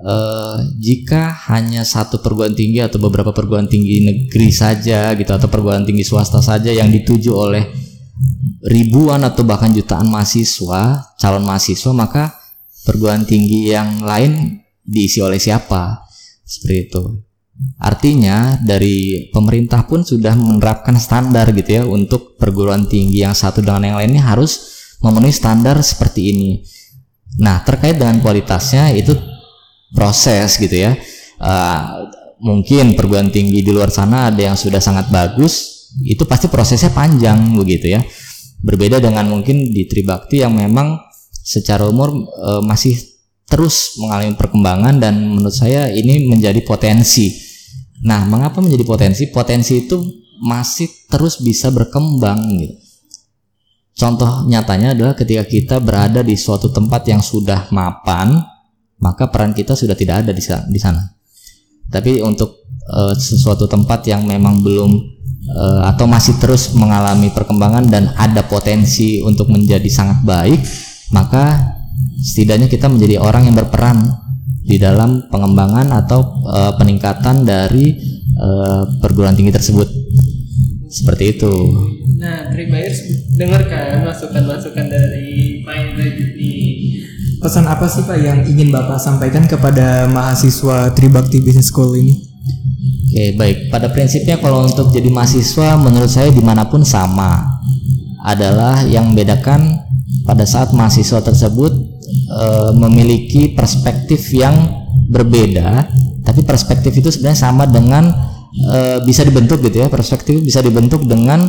eh, 0.01 0.57
jika 0.79 1.31
hanya 1.51 1.87
satu 1.87 2.19
perguruan 2.19 2.57
tinggi 2.57 2.83
atau 2.83 2.99
beberapa 2.99 3.31
perguruan 3.31 3.69
tinggi 3.69 4.03
negeri 4.03 4.49
saja 4.51 5.15
gitu 5.15 5.31
atau 5.31 5.47
perguruan 5.47 5.87
tinggi 5.87 6.03
swasta 6.03 6.43
saja 6.43 6.73
yang 6.73 6.91
dituju 6.91 7.31
oleh 7.31 7.63
ribuan 8.65 9.21
atau 9.21 9.45
bahkan 9.45 9.69
jutaan 9.69 10.09
mahasiswa, 10.09 11.13
calon 11.21 11.45
mahasiswa, 11.45 11.91
maka 11.93 12.33
perguruan 12.81 13.23
tinggi 13.23 13.69
yang 13.69 14.01
lain 14.01 14.61
diisi 14.81 15.21
oleh 15.21 15.37
siapa? 15.37 16.05
Seperti 16.45 16.75
itu. 16.89 17.03
Artinya 17.79 18.59
dari 18.59 19.29
pemerintah 19.31 19.87
pun 19.87 20.03
sudah 20.03 20.35
menerapkan 20.35 20.99
standar 20.99 21.55
gitu 21.55 21.71
ya 21.71 21.83
untuk 21.87 22.35
perguruan 22.35 22.83
tinggi 22.83 23.23
yang 23.23 23.31
satu 23.31 23.63
dengan 23.63 23.95
yang 23.95 23.97
lainnya 23.97 24.27
harus 24.27 24.75
memenuhi 24.99 25.31
standar 25.31 25.79
seperti 25.79 26.35
ini. 26.35 26.51
Nah 27.39 27.63
terkait 27.63 27.95
dengan 27.95 28.19
kualitasnya 28.19 28.91
itu 28.91 29.15
proses 29.95 30.59
gitu 30.59 30.75
ya. 30.75 30.93
Uh, 31.39 32.11
mungkin 32.43 32.93
perguruan 32.93 33.31
tinggi 33.31 33.63
di 33.63 33.71
luar 33.71 33.89
sana 33.89 34.29
ada 34.29 34.51
yang 34.51 34.59
sudah 34.59 34.83
sangat 34.83 35.07
bagus, 35.07 35.87
itu 36.03 36.27
pasti 36.27 36.51
prosesnya 36.51 36.91
panjang 36.91 37.55
begitu 37.55 37.95
ya. 37.95 38.03
Berbeda 38.59 38.99
dengan 38.99 39.31
mungkin 39.31 39.71
di 39.71 39.87
Tribakti 39.87 40.43
yang 40.43 40.53
memang 40.53 40.99
secara 41.31 41.87
umur 41.87 42.11
uh, 42.11 42.59
masih 42.59 42.99
terus 43.47 43.95
mengalami 44.01 44.35
perkembangan 44.35 44.99
dan 44.99 45.15
menurut 45.21 45.53
saya 45.53 45.87
ini 45.87 46.27
menjadi 46.27 46.59
potensi 46.65 47.45
Nah, 48.03 48.27
mengapa 48.27 48.59
menjadi 48.59 48.83
potensi? 48.83 49.31
Potensi 49.31 49.87
itu 49.87 49.97
masih 50.43 51.07
terus 51.07 51.39
bisa 51.39 51.71
berkembang 51.71 52.37
gitu. 52.59 52.75
Contoh 53.95 54.43
nyatanya 54.45 54.91
adalah 54.91 55.15
ketika 55.15 55.47
kita 55.47 55.75
berada 55.79 56.19
di 56.19 56.35
suatu 56.35 56.67
tempat 56.67 57.07
yang 57.07 57.23
sudah 57.23 57.71
mapan, 57.71 58.35
maka 58.99 59.27
peran 59.27 59.51
kita 59.51 59.75
sudah 59.75 59.93
tidak 59.97 60.25
ada 60.25 60.31
di 60.35 60.79
sana. 60.79 61.03
Tapi 61.85 62.21
untuk 62.23 62.65
uh, 62.89 63.13
sesuatu 63.13 63.69
tempat 63.69 64.05
yang 64.09 64.25
memang 64.25 64.61
belum 64.65 64.91
uh, 65.53 65.81
atau 65.93 66.09
masih 66.09 66.37
terus 66.41 66.73
mengalami 66.73 67.29
perkembangan 67.29 67.85
dan 67.87 68.09
ada 68.17 68.41
potensi 68.45 69.21
untuk 69.21 69.53
menjadi 69.53 69.87
sangat 69.89 70.25
baik, 70.25 70.59
maka 71.13 71.75
setidaknya 72.25 72.65
kita 72.65 72.89
menjadi 72.89 73.21
orang 73.21 73.45
yang 73.45 73.55
berperan 73.55 74.09
di 74.65 74.81
dalam 74.81 75.29
pengembangan 75.29 75.93
atau 75.93 76.41
uh, 76.49 76.73
peningkatan 76.73 77.45
dari 77.45 77.93
uh, 78.41 78.97
perguruan 78.97 79.37
tinggi 79.37 79.53
tersebut 79.53 79.85
seperti 80.89 81.37
itu. 81.37 81.53
Nah, 82.17 82.49
Tribuyers 82.49 83.29
dengarkan 83.37 84.07
masukan-masukan 84.07 84.85
dari 84.89 85.61
Indra 85.61 86.07
ini. 86.17 86.63
Pesan 87.45 87.69
apa 87.69 87.85
sih 87.85 88.01
Pak 88.01 88.17
yang 88.17 88.41
ingin 88.41 88.73
Bapak 88.73 88.97
sampaikan 88.97 89.45
kepada 89.45 90.09
mahasiswa 90.09 90.89
Tribakti 90.97 91.45
Business 91.45 91.69
School 91.69 91.93
ini? 91.93 92.17
Oke, 93.05 93.37
baik. 93.37 93.69
Pada 93.69 93.93
prinsipnya 93.93 94.41
kalau 94.41 94.65
untuk 94.65 94.89
jadi 94.89 95.05
mahasiswa 95.13 95.77
menurut 95.77 96.09
saya 96.09 96.33
di 96.33 96.41
mana 96.41 96.65
pun 96.65 96.81
sama. 96.81 97.45
Adalah 98.25 98.81
yang 98.89 99.13
membedakan 99.13 99.77
pada 100.25 100.41
saat 100.41 100.73
mahasiswa 100.73 101.21
tersebut 101.21 101.69
e, 102.33 102.43
memiliki 102.81 103.53
perspektif 103.53 104.25
yang 104.33 104.57
berbeda 105.05 105.85
tapi 106.25 106.41
perspektif 106.41 106.97
itu 106.97 107.13
sebenarnya 107.13 107.37
sama 107.37 107.69
dengan 107.69 108.09
e, 108.57 109.05
bisa 109.05 109.21
dibentuk 109.21 109.61
gitu 109.61 109.85
ya 109.85 109.87
perspektif 109.93 110.41
bisa 110.41 110.65
dibentuk 110.65 111.05
dengan 111.05 111.45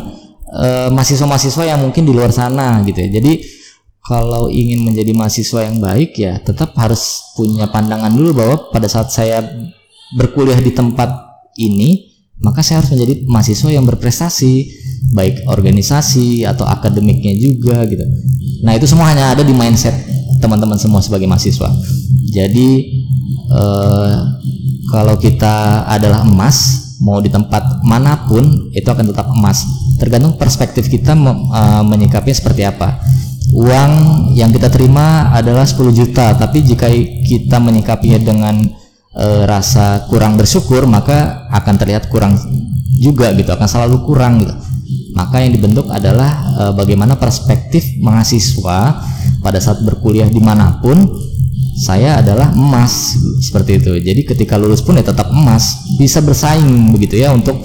eh, 0.52 0.88
mahasiswa-mahasiswa 0.92 1.64
yang 1.64 1.80
mungkin 1.80 2.04
di 2.04 2.12
luar 2.12 2.28
sana 2.28 2.84
gitu 2.84 3.00
ya 3.00 3.16
jadi 3.16 3.32
kalau 4.06 4.46
ingin 4.46 4.86
menjadi 4.86 5.12
mahasiswa 5.12 5.66
yang 5.66 5.82
baik 5.82 6.14
ya 6.14 6.38
tetap 6.38 6.72
harus 6.78 7.34
punya 7.34 7.66
pandangan 7.66 8.14
dulu 8.14 8.30
bahwa 8.38 8.56
pada 8.70 8.86
saat 8.86 9.10
saya 9.10 9.42
berkuliah 10.14 10.58
di 10.62 10.70
tempat 10.70 11.10
ini 11.58 12.14
maka 12.38 12.62
saya 12.62 12.80
harus 12.84 12.94
menjadi 12.94 13.26
mahasiswa 13.26 13.70
yang 13.74 13.84
berprestasi 13.84 14.70
baik 15.14 15.46
organisasi 15.50 16.46
atau 16.46 16.62
akademiknya 16.68 17.34
juga 17.34 17.82
gitu 17.88 18.04
nah 18.62 18.76
itu 18.76 18.86
semua 18.86 19.10
hanya 19.10 19.34
ada 19.34 19.42
di 19.42 19.50
mindset 19.56 20.16
teman-teman 20.40 20.76
semua 20.76 21.00
sebagai 21.00 21.26
mahasiswa. 21.28 21.68
Jadi 22.30 22.68
eh, 23.50 24.14
kalau 24.92 25.14
kita 25.18 25.86
adalah 25.88 26.22
emas, 26.22 26.96
mau 27.02 27.18
di 27.18 27.32
tempat 27.32 27.82
mana 27.82 28.24
pun 28.28 28.70
itu 28.72 28.86
akan 28.86 29.10
tetap 29.10 29.26
emas. 29.32 29.66
Tergantung 29.96 30.36
perspektif 30.36 30.92
kita 30.92 31.16
uh, 31.16 31.80
menyikapinya 31.80 32.36
seperti 32.36 32.68
apa. 32.68 33.00
Uang 33.56 33.92
yang 34.36 34.52
kita 34.52 34.68
terima 34.68 35.32
adalah 35.32 35.64
10 35.64 35.88
juta, 35.96 36.36
tapi 36.36 36.60
jika 36.60 36.92
kita 37.24 37.56
menyikapinya 37.56 38.20
dengan 38.20 38.60
eh, 39.16 39.42
rasa 39.48 40.04
kurang 40.12 40.36
bersyukur 40.36 40.84
maka 40.84 41.48
akan 41.48 41.74
terlihat 41.80 42.12
kurang 42.12 42.36
juga 43.00 43.32
gitu 43.32 43.48
akan 43.48 43.64
selalu 43.64 43.96
kurang 44.04 44.44
gitu. 44.44 44.52
Maka 45.16 45.40
yang 45.40 45.56
dibentuk 45.56 45.88
adalah 45.88 46.30
eh, 46.52 46.72
bagaimana 46.76 47.16
perspektif 47.16 47.96
mahasiswa 47.96 49.00
pada 49.40 49.56
saat 49.56 49.80
berkuliah 49.88 50.28
di 50.28 50.42
mana 50.44 50.76
pun 50.84 51.08
saya 51.80 52.20
adalah 52.20 52.52
emas 52.52 53.16
seperti 53.40 53.80
itu. 53.80 53.92
Jadi 54.04 54.36
ketika 54.36 54.60
lulus 54.60 54.84
pun 54.84 55.00
ya 55.00 55.04
tetap 55.04 55.32
emas 55.32 55.96
bisa 55.96 56.20
bersaing 56.20 56.92
begitu 56.92 57.24
ya 57.24 57.32
untuk 57.32 57.56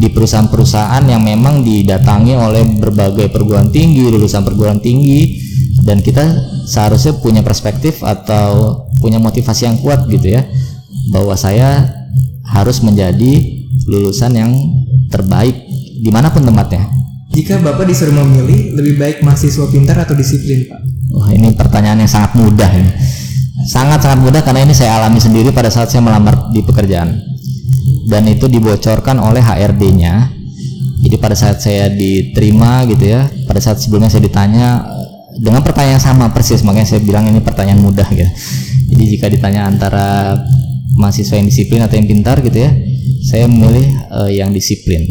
di 0.00 0.08
perusahaan-perusahaan 0.08 1.04
yang 1.04 1.20
memang 1.20 1.60
didatangi 1.60 2.32
oleh 2.32 2.64
berbagai 2.80 3.28
perguruan 3.28 3.68
tinggi 3.68 4.08
lulusan 4.08 4.40
perguruan 4.40 4.80
tinggi 4.80 5.36
dan 5.84 6.00
kita 6.00 6.24
seharusnya 6.64 7.20
punya 7.20 7.44
perspektif 7.44 8.00
atau 8.00 8.80
punya 9.04 9.20
motivasi 9.20 9.68
yang 9.68 9.76
kuat 9.84 10.08
gitu 10.08 10.40
ya 10.40 10.48
bahwa 11.12 11.36
saya 11.36 11.84
harus 12.48 12.80
menjadi 12.80 13.60
lulusan 13.92 14.32
yang 14.32 14.50
terbaik 15.12 15.68
di 16.00 16.08
mana 16.08 16.32
pun 16.32 16.48
tempatnya 16.48 16.88
Jika 17.30 17.62
Bapak 17.62 17.86
disuruh 17.86 18.10
memilih, 18.10 18.74
lebih 18.74 18.98
baik 18.98 19.16
mahasiswa 19.22 19.70
pintar 19.70 19.94
atau 20.02 20.18
disiplin, 20.18 20.66
Pak? 20.66 20.82
Wah 21.14 21.30
ini 21.30 21.54
pertanyaan 21.54 22.02
yang 22.02 22.10
sangat 22.10 22.34
mudah 22.34 22.66
ini. 22.74 22.90
Sangat-sangat 23.70 24.18
mudah 24.18 24.42
karena 24.42 24.66
ini 24.66 24.74
saya 24.74 24.98
alami 24.98 25.22
sendiri 25.22 25.54
pada 25.54 25.70
saat 25.70 25.94
saya 25.94 26.02
melamar 26.02 26.50
di 26.50 26.58
pekerjaan. 26.58 27.29
Dan 28.06 28.28
itu 28.28 28.48
dibocorkan 28.48 29.20
oleh 29.20 29.42
HRD-nya. 29.42 30.32
Jadi 31.00 31.16
pada 31.16 31.32
saat 31.32 31.64
saya 31.64 31.88
diterima 31.88 32.84
gitu 32.84 33.08
ya, 33.08 33.24
pada 33.48 33.56
saat 33.56 33.80
sebelumnya 33.80 34.12
saya 34.12 34.24
ditanya 34.24 34.84
eh, 34.84 35.08
dengan 35.40 35.64
pertanyaan 35.64 36.00
sama 36.00 36.28
persis, 36.28 36.60
makanya 36.60 36.96
saya 36.96 37.00
bilang 37.00 37.24
ini 37.24 37.40
pertanyaan 37.40 37.80
mudah 37.80 38.04
gitu. 38.12 38.28
Jadi 38.92 39.04
jika 39.16 39.26
ditanya 39.32 39.64
antara 39.64 40.36
mahasiswa 41.00 41.40
yang 41.40 41.48
disiplin 41.48 41.80
atau 41.80 41.96
yang 41.96 42.04
pintar 42.04 42.44
gitu 42.44 42.68
ya, 42.68 42.70
saya 43.24 43.48
memilih 43.48 43.88
eh, 43.88 44.30
yang 44.44 44.52
disiplin. 44.52 45.08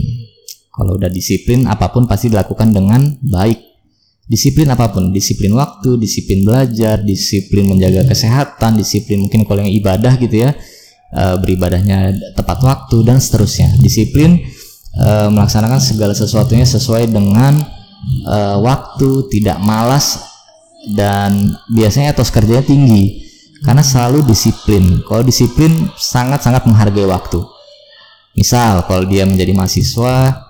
Kalau 0.69 0.95
udah 0.95 1.09
disiplin, 1.09 1.65
apa 1.65 1.89
pun 1.89 2.05
pasti 2.05 2.29
dilakukan 2.29 2.69
dengan 2.69 3.01
baik 3.25 3.69
disiplin 4.29 4.69
apa 4.69 4.93
pun 4.93 5.09
disiplin 5.09 5.57
waktu 5.57 5.97
disiplin 5.97 6.45
belajar 6.45 7.01
disiplin 7.01 7.65
menjaga 7.65 8.05
kesehatan 8.05 8.77
disiplin 8.77 9.25
mungkin 9.25 9.41
kalau 9.41 9.65
yang 9.65 9.73
ibadah 9.73 10.21
gitu 10.21 10.45
ya 10.45 10.53
eh, 11.13 11.35
beribadahnya 11.41 12.13
tepat 12.37 12.59
waktu 12.61 12.97
dan 13.05 13.17
seterusnya. 13.17 13.77
Disiplin 13.81 14.39
eh, 14.97 15.27
melaksanakan 15.29 15.81
segala 15.81 16.13
sesuatunya 16.13 16.65
sesuai 16.65 17.09
dengan 17.09 17.57
eh, 18.25 18.57
waktu 18.61 19.29
tidak 19.33 19.57
malas 19.61 20.21
dan 20.95 21.53
biasanya 21.69 22.15
etos 22.15 22.31
kerjanya 22.31 22.63
tinggi 22.63 23.27
karena 23.65 23.83
selalu 23.83 24.23
disiplin. 24.23 25.03
Kalau 25.03 25.23
disiplin 25.25 25.91
sangat-sangat 25.97 26.63
menghargai 26.63 27.07
waktu. 27.09 27.43
Misal 28.37 28.87
kalau 28.87 29.03
dia 29.03 29.27
menjadi 29.27 29.51
mahasiswa 29.51 30.47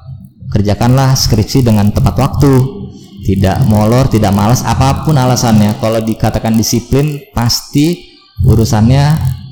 kerjakanlah 0.54 1.18
skripsi 1.18 1.66
dengan 1.66 1.90
tepat 1.90 2.16
waktu. 2.20 2.78
Tidak 3.20 3.68
molor 3.70 4.10
tidak 4.10 4.34
malas 4.34 4.66
apa 4.66 5.06
pun 5.06 5.14
alasannya. 5.14 5.78
Kalau 5.78 6.02
dikatakan 6.02 6.56
disiplin 6.56 7.20
pasti 7.34 8.10
urusannya 8.42 9.06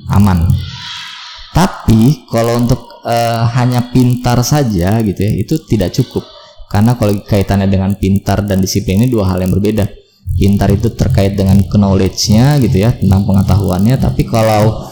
aman 0.08 0.48
tapi 1.58 2.30
kalau 2.30 2.62
untuk 2.62 3.02
eh, 3.02 3.42
hanya 3.58 3.90
pintar 3.90 4.38
saja 4.46 5.02
gitu 5.02 5.18
ya 5.18 5.32
itu 5.34 5.58
tidak 5.66 5.90
cukup. 5.90 6.22
Karena 6.70 6.94
kalau 6.94 7.18
kaitannya 7.26 7.66
dengan 7.66 7.98
pintar 7.98 8.46
dan 8.46 8.62
disiplin 8.62 9.02
ini 9.02 9.10
dua 9.10 9.34
hal 9.34 9.42
yang 9.42 9.50
berbeda. 9.58 9.90
Pintar 10.38 10.70
itu 10.70 10.94
terkait 10.94 11.34
dengan 11.34 11.58
knowledge-nya 11.58 12.62
gitu 12.62 12.78
ya 12.78 12.94
tentang 12.94 13.26
pengetahuannya. 13.26 13.98
Tapi 13.98 14.22
kalau 14.30 14.86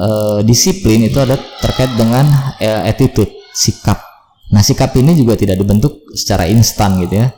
eh, 0.00 0.40
disiplin 0.48 1.04
itu 1.04 1.20
ada 1.20 1.36
terkait 1.36 1.92
dengan 2.00 2.24
eh, 2.56 2.88
attitude 2.88 3.52
sikap. 3.52 4.00
Nah 4.56 4.64
sikap 4.64 4.96
ini 4.96 5.12
juga 5.12 5.36
tidak 5.36 5.60
dibentuk 5.60 6.08
secara 6.16 6.48
instan 6.48 6.96
gitu 7.04 7.20
ya. 7.20 7.28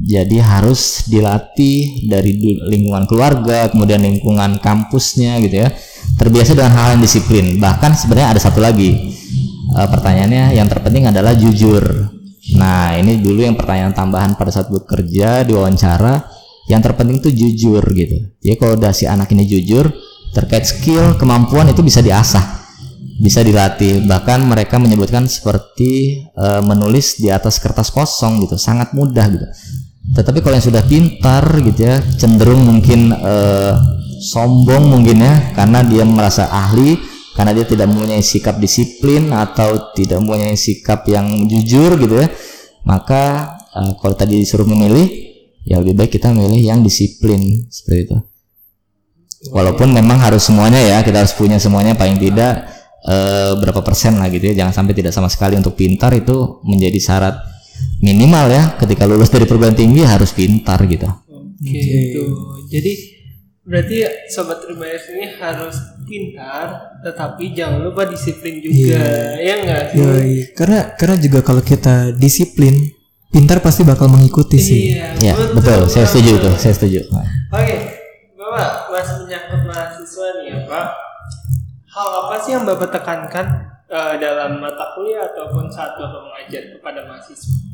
Jadi 0.00 0.40
harus 0.40 1.04
dilatih 1.10 2.08
dari 2.08 2.32
lingkungan 2.68 3.04
keluarga, 3.04 3.68
kemudian 3.68 4.00
lingkungan 4.00 4.56
kampusnya 4.60 5.36
gitu 5.44 5.66
ya. 5.66 5.68
Terbiasa 6.16 6.56
dengan 6.56 6.72
hal 6.72 6.88
yang 6.96 7.02
disiplin. 7.04 7.60
Bahkan 7.60 7.96
sebenarnya 7.96 8.36
ada 8.36 8.40
satu 8.40 8.64
lagi 8.64 9.20
Eh, 9.70 9.88
pertanyaannya 9.88 10.58
yang 10.58 10.66
terpenting 10.66 11.06
adalah 11.06 11.30
jujur. 11.38 12.10
Nah 12.58 12.98
ini 12.98 13.22
dulu 13.22 13.46
yang 13.46 13.54
pertanyaan 13.54 13.94
tambahan 13.94 14.34
pada 14.34 14.50
saat 14.50 14.66
bekerja 14.66 15.46
di 15.46 15.54
wawancara. 15.54 16.26
Yang 16.66 16.90
terpenting 16.90 17.18
itu 17.18 17.30
jujur 17.34 17.82
gitu. 17.94 18.30
Jadi 18.42 18.54
kalau 18.58 18.78
udah 18.78 18.94
si 18.94 19.06
anak 19.06 19.30
ini 19.34 19.46
jujur 19.46 19.90
terkait 20.30 20.62
skill, 20.66 21.18
kemampuan 21.18 21.66
itu 21.70 21.82
bisa 21.82 21.98
diasah 22.02 22.62
bisa 23.20 23.44
dilatih 23.44 24.08
bahkan 24.08 24.40
mereka 24.40 24.80
menyebutkan 24.80 25.28
seperti 25.28 26.24
eh, 26.24 26.62
menulis 26.64 27.20
di 27.20 27.28
atas 27.28 27.60
kertas 27.60 27.92
kosong 27.92 28.40
gitu 28.40 28.56
sangat 28.56 28.96
mudah 28.96 29.28
gitu 29.28 29.44
tetapi 30.10 30.42
kalau 30.42 30.58
yang 30.58 30.66
sudah 30.66 30.84
pintar 30.84 31.44
gitu 31.62 31.80
ya 31.86 32.02
cenderung 32.18 32.66
mungkin 32.66 33.14
eh, 33.14 33.74
sombong 34.20 34.90
mungkin 34.90 35.22
ya 35.22 35.54
karena 35.54 35.86
dia 35.86 36.02
merasa 36.02 36.50
ahli 36.50 36.98
karena 37.38 37.54
dia 37.54 37.64
tidak 37.64 37.88
mempunyai 37.88 38.20
sikap 38.20 38.58
disiplin 38.58 39.30
atau 39.30 39.94
tidak 39.94 40.20
mempunyai 40.20 40.58
sikap 40.58 41.06
yang 41.06 41.46
jujur 41.46 41.94
gitu 41.96 42.20
ya 42.20 42.28
maka 42.84 43.54
eh, 43.76 43.92
kalau 43.98 44.14
tadi 44.16 44.40
disuruh 44.40 44.66
memilih 44.66 45.30
ya 45.64 45.80
lebih 45.80 45.94
baik 45.96 46.16
kita 46.16 46.32
memilih 46.32 46.74
yang 46.74 46.80
disiplin 46.80 47.68
seperti 47.68 48.00
itu. 48.08 48.16
Walaupun 49.54 49.88
memang 49.88 50.20
harus 50.20 50.44
semuanya 50.44 50.80
ya 50.80 51.00
kita 51.00 51.24
harus 51.24 51.32
punya 51.32 51.56
semuanya 51.56 51.96
paling 51.96 52.20
tidak 52.20 52.68
eh, 53.08 53.52
berapa 53.56 53.80
persen 53.80 54.20
lah 54.20 54.28
gitu 54.28 54.52
ya 54.52 54.64
jangan 54.64 54.84
sampai 54.84 54.94
tidak 54.96 55.12
sama 55.12 55.28
sekali. 55.32 55.56
Untuk 55.56 55.76
pintar 55.76 56.12
itu 56.16 56.60
menjadi 56.64 56.98
syarat 57.00 57.34
minimal 58.00 58.46
ya 58.48 58.76
ketika 58.80 59.04
lulus 59.04 59.28
dari 59.28 59.44
perguruan 59.44 59.76
tinggi 59.76 60.04
harus 60.04 60.32
pintar 60.32 60.80
gitu 60.88 61.08
Oke, 61.60 61.76
itu. 61.76 62.24
Jadi 62.72 62.92
berarti 63.60 63.96
sobat 64.32 64.64
Tribayers 64.64 65.12
ini 65.12 65.28
harus 65.36 65.76
pintar, 66.08 66.96
tetapi 67.04 67.52
jangan 67.52 67.84
lupa 67.84 68.08
disiplin 68.08 68.64
juga, 68.64 68.96
ya 69.36 69.54
enggak 69.60 69.82
sih? 69.92 70.00
Yoi. 70.00 70.34
Karena 70.56 70.96
karena 70.96 71.16
juga 71.20 71.44
kalau 71.44 71.60
kita 71.60 72.16
disiplin, 72.16 72.96
pintar 73.28 73.60
pasti 73.60 73.84
bakal 73.84 74.08
mengikuti 74.08 74.56
sih. 74.56 74.96
Iya, 74.96 75.20
ya 75.20 75.34
betul 75.52 75.84
saya 75.92 76.08
setuju 76.08 76.40
tuh 76.40 76.54
saya 76.56 76.72
setuju 76.72 77.04
Oke, 77.52 77.76
Bapak 78.40 78.88
masih 78.88 79.14
menyangkut 79.28 79.62
mahasiswa 79.68 80.26
nih 80.40 80.44
ya 80.48 80.58
Pak. 80.64 80.86
Hal 81.92 82.08
apa 82.24 82.34
sih 82.40 82.50
yang 82.56 82.64
Bapak 82.64 82.88
tekankan 82.88 83.46
eh, 83.84 84.14
dalam 84.16 84.64
mata 84.64 84.96
kuliah 84.96 85.28
ataupun 85.28 85.68
saat 85.68 85.92
Bapak 86.00 86.24
mengajar 86.24 86.72
kepada 86.72 87.04
mahasiswa? 87.04 87.69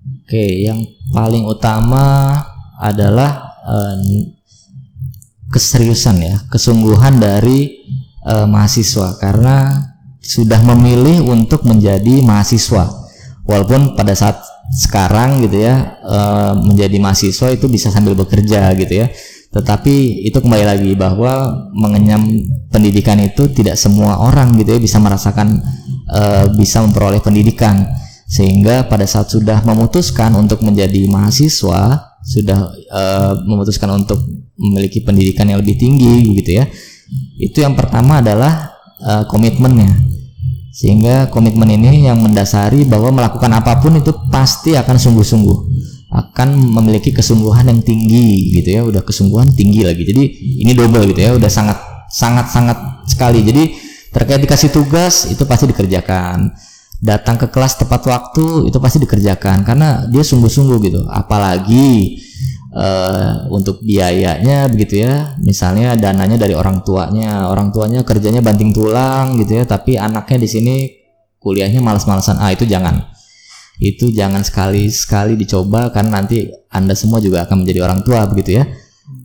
Oke 0.00 0.44
yang 0.64 0.80
paling 1.12 1.44
utama 1.44 2.36
adalah 2.80 3.60
eh, 3.66 4.30
keseriusan 5.50 6.16
ya 6.22 6.36
kesungguhan 6.48 7.18
dari 7.18 7.84
eh, 8.24 8.46
mahasiswa. 8.46 9.18
Karena 9.18 9.86
sudah 10.20 10.62
memilih 10.62 11.26
untuk 11.26 11.66
menjadi 11.66 12.22
mahasiswa. 12.22 12.86
Walaupun 13.48 13.98
pada 13.98 14.14
saat 14.14 14.38
sekarang 14.70 15.42
gitu 15.42 15.66
ya 15.66 15.98
eh, 16.00 16.52
menjadi 16.54 16.96
mahasiswa 17.02 17.50
itu 17.50 17.66
bisa 17.66 17.90
sambil 17.90 18.14
bekerja 18.14 18.70
gitu 18.78 18.94
ya. 19.04 19.10
Tetapi 19.50 20.22
itu 20.30 20.38
kembali 20.38 20.62
lagi 20.62 20.94
bahwa 20.94 21.50
mengenyam 21.74 22.22
pendidikan 22.70 23.18
itu 23.18 23.50
tidak 23.50 23.74
semua 23.74 24.22
orang 24.22 24.54
gitu 24.54 24.78
ya 24.78 24.80
bisa 24.80 25.02
merasakan 25.02 25.58
eh, 26.06 26.46
bisa 26.54 26.86
memperoleh 26.86 27.18
pendidikan 27.18 27.82
sehingga 28.30 28.86
pada 28.86 29.02
saat 29.10 29.26
sudah 29.34 29.66
memutuskan 29.66 30.30
untuk 30.38 30.62
menjadi 30.62 31.10
mahasiswa 31.10 32.14
sudah 32.22 32.70
eh, 32.78 33.32
memutuskan 33.42 33.90
untuk 33.90 34.22
memiliki 34.54 35.02
pendidikan 35.02 35.50
yang 35.50 35.58
lebih 35.58 35.74
tinggi 35.74 36.38
gitu 36.38 36.62
ya. 36.62 36.64
Itu 37.42 37.66
yang 37.66 37.74
pertama 37.74 38.22
adalah 38.22 38.70
eh, 39.02 39.24
komitmennya. 39.26 40.06
Sehingga 40.70 41.26
komitmen 41.26 41.74
ini 41.74 42.06
yang 42.06 42.22
mendasari 42.22 42.86
bahwa 42.86 43.10
melakukan 43.10 43.50
apa 43.50 43.82
pun 43.82 43.98
itu 43.98 44.14
pasti 44.30 44.78
akan 44.78 44.94
sungguh-sungguh. 44.94 45.58
Akan 46.14 46.54
memiliki 46.54 47.10
kesungguhan 47.10 47.66
yang 47.66 47.82
tinggi 47.82 48.54
gitu 48.54 48.68
ya. 48.78 48.80
Udah 48.86 49.02
kesungguhan 49.02 49.50
tinggi 49.50 49.82
lagi. 49.82 50.06
Jadi 50.06 50.22
ini 50.62 50.70
double 50.70 51.10
gitu 51.10 51.18
ya. 51.18 51.30
Udah 51.34 51.50
sangat 51.50 51.82
sangat 52.06 52.46
sangat 52.46 52.78
sekali. 53.10 53.42
Jadi 53.42 53.74
terkait 54.14 54.38
dikasih 54.38 54.70
tugas 54.70 55.26
itu 55.26 55.42
pasti 55.46 55.66
dikerjakan 55.66 56.54
datang 57.00 57.40
ke 57.40 57.48
kelas 57.48 57.80
tepat 57.80 58.04
waktu 58.06 58.68
itu 58.68 58.76
pasti 58.76 59.00
dikerjakan. 59.00 59.64
Karena 59.64 60.04
dia 60.06 60.20
sungguh-sungguh 60.20 60.78
gitu. 60.84 61.00
Apalagi 61.08 62.20
eh, 62.76 63.32
untuk 63.48 63.80
biayanya 63.80 64.68
begitu 64.68 65.02
ya. 65.02 65.34
Misalnya 65.40 65.96
dananya 65.96 66.36
dari 66.36 66.52
orang 66.52 66.84
tuanya. 66.84 67.48
Orang 67.48 67.72
tuanya 67.72 68.04
kerjanya 68.04 68.44
banting 68.44 68.70
tulang 68.76 69.40
gitu 69.40 69.58
ya. 69.58 69.64
Tapi 69.64 69.96
anaknya 69.96 70.38
di 70.44 70.48
sini 70.48 70.74
kuliahnya 71.40 71.80
malas-malasan 71.80 72.36
ah 72.36 72.52
itu 72.52 72.68
jangan. 72.68 73.10
Itu 73.80 74.12
jangan 74.12 74.44
sekali-sekali 74.44 75.40
dicoba 75.40 75.88
karena 75.88 76.20
nanti 76.20 76.52
anda 76.68 76.92
semua 76.92 77.16
juga 77.16 77.48
akan 77.48 77.64
menjadi 77.64 77.80
orang 77.88 78.04
tua 78.04 78.28
begitu 78.28 78.60
ya. 78.60 78.68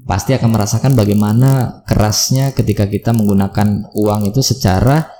Pasti 0.07 0.31
akan 0.31 0.49
merasakan 0.55 0.95
bagaimana 0.95 1.83
kerasnya 1.83 2.55
ketika 2.55 2.87
kita 2.87 3.11
menggunakan 3.11 3.91
uang 3.91 4.31
itu 4.31 4.39
secara 4.39 5.14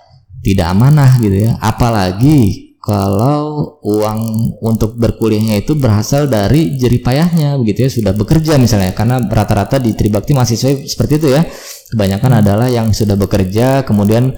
tidak 0.46 0.70
amanah 0.70 1.18
gitu 1.18 1.50
ya. 1.50 1.58
Apalagi 1.58 2.70
kalau 2.78 3.82
uang 3.82 4.54
untuk 4.62 4.94
berkuliahnya 4.94 5.58
itu 5.66 5.74
berasal 5.74 6.30
dari 6.30 6.78
jeripayahnya 6.78 7.58
begitu 7.58 7.90
ya 7.90 7.90
sudah 7.90 8.14
bekerja 8.14 8.62
misalnya. 8.62 8.94
Karena 8.94 9.18
rata-rata 9.18 9.82
di 9.82 9.98
Tribakti 9.98 10.38
mahasiswa 10.38 10.86
seperti 10.86 11.18
itu 11.18 11.34
ya. 11.34 11.42
Kebanyakan 11.90 12.46
adalah 12.46 12.70
yang 12.70 12.94
sudah 12.94 13.18
bekerja 13.18 13.82
kemudian 13.90 14.38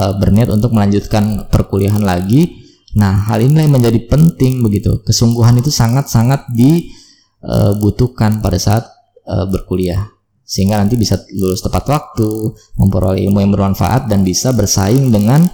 uh, 0.00 0.12
berniat 0.16 0.48
untuk 0.48 0.72
melanjutkan 0.72 1.44
perkuliahan 1.52 2.00
lagi. 2.00 2.64
Nah 2.96 3.28
hal 3.28 3.44
ini 3.44 3.68
yang 3.68 3.76
menjadi 3.76 4.00
penting 4.08 4.64
begitu. 4.64 5.04
Kesungguhan 5.04 5.60
itu 5.60 5.68
sangat-sangat 5.68 6.48
dibutuhkan 6.56 8.40
pada 8.40 8.56
saat 8.56 8.88
uh, 9.28 9.44
berkuliah 9.44 10.13
sehingga 10.44 10.76
nanti 10.76 11.00
bisa 11.00 11.16
lulus 11.32 11.64
tepat 11.64 11.88
waktu 11.88 12.52
memperoleh 12.76 13.24
ilmu 13.24 13.40
yang 13.40 13.52
bermanfaat 13.52 14.06
dan 14.12 14.20
bisa 14.20 14.52
bersaing 14.52 15.08
dengan 15.08 15.44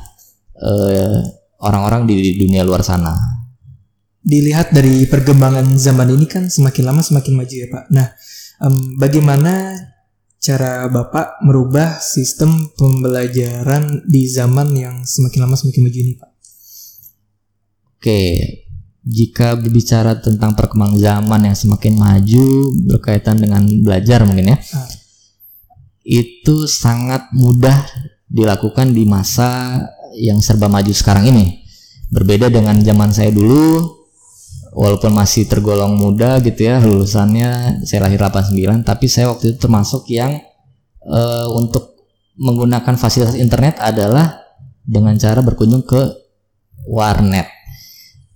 uh, 0.58 1.18
orang-orang 1.62 2.10
di 2.10 2.36
dunia 2.36 2.66
luar 2.66 2.82
sana. 2.82 3.14
Dilihat 4.20 4.74
dari 4.74 5.08
perkembangan 5.08 5.64
zaman 5.78 6.12
ini 6.12 6.26
kan 6.28 6.50
semakin 6.50 6.84
lama 6.84 7.00
semakin 7.00 7.32
maju 7.38 7.54
ya 7.54 7.68
Pak. 7.72 7.84
Nah, 7.88 8.06
um, 8.60 9.00
bagaimana 9.00 9.72
cara 10.40 10.88
Bapak 10.88 11.40
merubah 11.44 12.00
sistem 12.00 12.68
pembelajaran 12.76 14.04
di 14.04 14.28
zaman 14.28 14.76
yang 14.76 14.96
semakin 15.04 15.48
lama 15.48 15.56
semakin 15.56 15.80
maju 15.88 15.98
ini 16.00 16.14
Pak? 16.20 16.30
Oke, 18.00 18.20
jika 19.00 19.56
berbicara 19.56 20.20
tentang 20.20 20.52
perkembangan 20.52 21.00
zaman 21.00 21.40
yang 21.48 21.56
semakin 21.56 21.96
maju 21.96 22.46
berkaitan 22.84 23.40
dengan 23.40 23.64
belajar 23.80 24.28
mungkin 24.28 24.52
ya, 24.52 24.58
ah. 24.76 24.88
itu 26.04 26.68
sangat 26.68 27.32
mudah 27.32 27.80
dilakukan 28.28 28.92
di 28.92 29.08
masa 29.08 29.80
yang 30.16 30.38
serba 30.44 30.68
maju 30.68 30.92
sekarang 30.92 31.32
ini. 31.32 31.64
Berbeda 32.10 32.50
dengan 32.50 32.76
zaman 32.82 33.14
saya 33.14 33.30
dulu, 33.30 33.86
walaupun 34.74 35.14
masih 35.14 35.46
tergolong 35.46 35.96
muda 35.96 36.42
gitu 36.42 36.66
ya, 36.66 36.82
lulusannya 36.82 37.82
saya 37.86 38.06
lahir 38.06 38.20
89, 38.20 38.82
tapi 38.82 39.06
saya 39.06 39.30
waktu 39.30 39.54
itu 39.54 39.58
termasuk 39.62 40.10
yang 40.10 40.38
uh, 41.06 41.46
untuk 41.54 41.96
menggunakan 42.40 42.96
fasilitas 42.98 43.38
internet 43.38 43.78
adalah 43.78 44.42
dengan 44.82 45.14
cara 45.16 45.40
berkunjung 45.40 45.86
ke 45.86 46.02
warnet. 46.88 47.59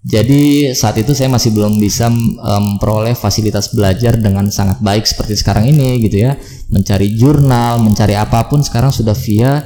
Jadi 0.04 0.68
saat 0.76 1.00
itu 1.00 1.16
saya 1.16 1.32
masih 1.32 1.56
belum 1.56 1.80
bisa 1.80 2.12
memperoleh 2.12 3.16
um, 3.16 3.20
fasilitas 3.24 3.72
belajar 3.72 4.20
dengan 4.20 4.52
sangat 4.52 4.84
baik 4.84 5.08
seperti 5.08 5.32
sekarang 5.40 5.64
ini 5.64 5.96
gitu 6.04 6.28
ya. 6.28 6.36
Mencari 6.68 7.16
jurnal, 7.16 7.80
mencari 7.80 8.12
apa 8.12 8.44
pun 8.44 8.60
sekarang 8.60 8.92
sudah 8.92 9.16
via 9.16 9.64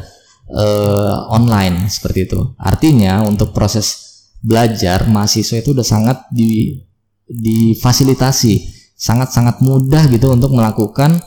uh, 0.54 1.26
online 1.34 1.90
seperti 1.90 2.30
itu. 2.30 2.54
Artinya 2.54 3.26
untuk 3.26 3.50
proses 3.50 4.06
belajar 4.38 5.10
mahasiswa 5.10 5.58
itu 5.58 5.74
udah 5.74 5.82
sangat 5.82 6.22
di 6.30 6.86
difasilitasi, 7.26 8.62
sangat-sangat 8.94 9.58
mudah 9.58 10.06
gitu 10.06 10.30
untuk 10.30 10.54
melakukan 10.54 11.18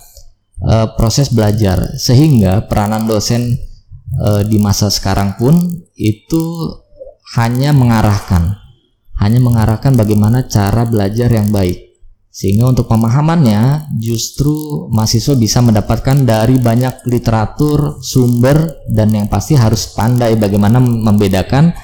uh, 0.63 0.87
proses 0.95 1.35
belajar 1.35 1.99
sehingga 1.99 2.63
peranan 2.63 3.11
dosen 3.11 3.59
uh, 4.23 4.39
di 4.47 4.55
masa 4.55 4.87
sekarang 4.87 5.35
pun 5.35 5.59
itu 5.99 6.43
hanya 7.35 7.75
mengarahkan 7.75 8.60
hanya 9.21 9.37
mengarahkan 9.37 9.93
bagaimana 9.93 10.49
cara 10.49 10.83
belajar 10.89 11.29
yang 11.29 11.53
baik 11.53 11.91
sehingga 12.31 12.71
untuk 12.71 12.87
pemahamannya 12.87 13.91
justru 13.99 14.87
mahasiswa 14.87 15.35
bisa 15.35 15.59
mendapatkan 15.59 16.23
dari 16.23 16.55
banyak 16.55 17.03
literatur, 17.11 17.99
sumber 17.99 18.87
dan 18.87 19.11
yang 19.11 19.27
pasti 19.27 19.59
harus 19.59 19.91
pandai 19.91 20.39
bagaimana 20.39 20.79
membedakan 20.79 21.75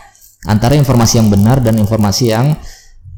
antara 0.47 0.79
informasi 0.79 1.19
yang 1.19 1.27
benar 1.27 1.59
dan 1.59 1.75
informasi 1.75 2.31
yang 2.31 2.55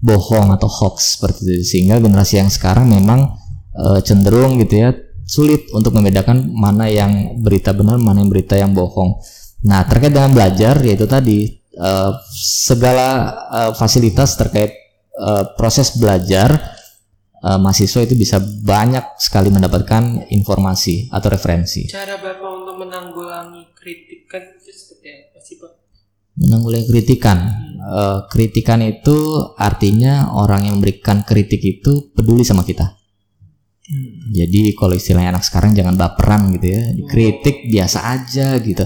bohong 0.01 0.49
atau 0.57 0.65
hoax 0.65 1.21
seperti 1.21 1.61
itu 1.61 1.77
sehingga 1.77 2.01
generasi 2.01 2.41
yang 2.41 2.49
sekarang 2.49 2.89
memang 2.89 3.29
e, 3.77 4.01
cenderung 4.01 4.57
gitu 4.65 4.89
ya 4.89 4.89
sulit 5.29 5.69
untuk 5.77 5.93
membedakan 5.93 6.49
mana 6.49 6.89
yang 6.89 7.37
berita 7.45 7.77
benar 7.77 8.01
mana 8.01 8.25
yang 8.25 8.31
berita 8.33 8.57
yang 8.57 8.73
bohong. 8.73 9.21
Nah 9.69 9.85
terkait 9.85 10.09
dengan 10.09 10.33
belajar 10.33 10.81
yaitu 10.81 11.05
tadi 11.05 11.58
e, 11.79 11.89
segala 12.35 13.07
e, 13.47 13.59
fasilitas 13.79 14.35
terkait 14.35 14.75
e, 15.15 15.29
proses 15.55 15.95
belajar 15.95 16.79
uh, 17.43 17.59
mahasiswa 17.59 18.03
itu 18.03 18.15
bisa 18.15 18.37
banyak 18.41 19.19
sekali 19.19 19.49
mendapatkan 19.51 20.29
informasi 20.31 21.07
atau 21.11 21.29
referensi. 21.31 21.87
Cara 21.87 22.19
Bapak 22.19 22.49
untuk 22.51 22.75
menanggulangi 22.83 23.71
kritikan 23.75 24.43
itu 24.59 24.71
seperti 24.71 25.07
apa 25.31 25.39
sih 25.39 25.55
Pak? 25.59 25.71
Menanggulangi 26.39 26.87
kritikan. 26.87 27.37
Uh, 27.79 28.19
kritikan 28.27 28.83
itu 28.83 29.15
artinya 29.55 30.35
orang 30.35 30.67
yang 30.67 30.75
memberikan 30.79 31.23
kritik 31.23 31.63
itu 31.63 32.11
peduli 32.11 32.43
sama 32.43 32.67
kita. 32.67 32.95
Hmm. 33.89 34.29
Jadi 34.35 34.77
kalau 34.77 34.93
istilahnya 34.93 35.33
anak 35.39 35.43
sekarang 35.47 35.73
jangan 35.73 35.97
baperan 35.97 36.53
gitu 36.59 36.67
ya. 36.69 36.81
Kritik 37.09 37.71
biasa 37.71 37.99
aja 38.05 38.55
gitu 38.61 38.85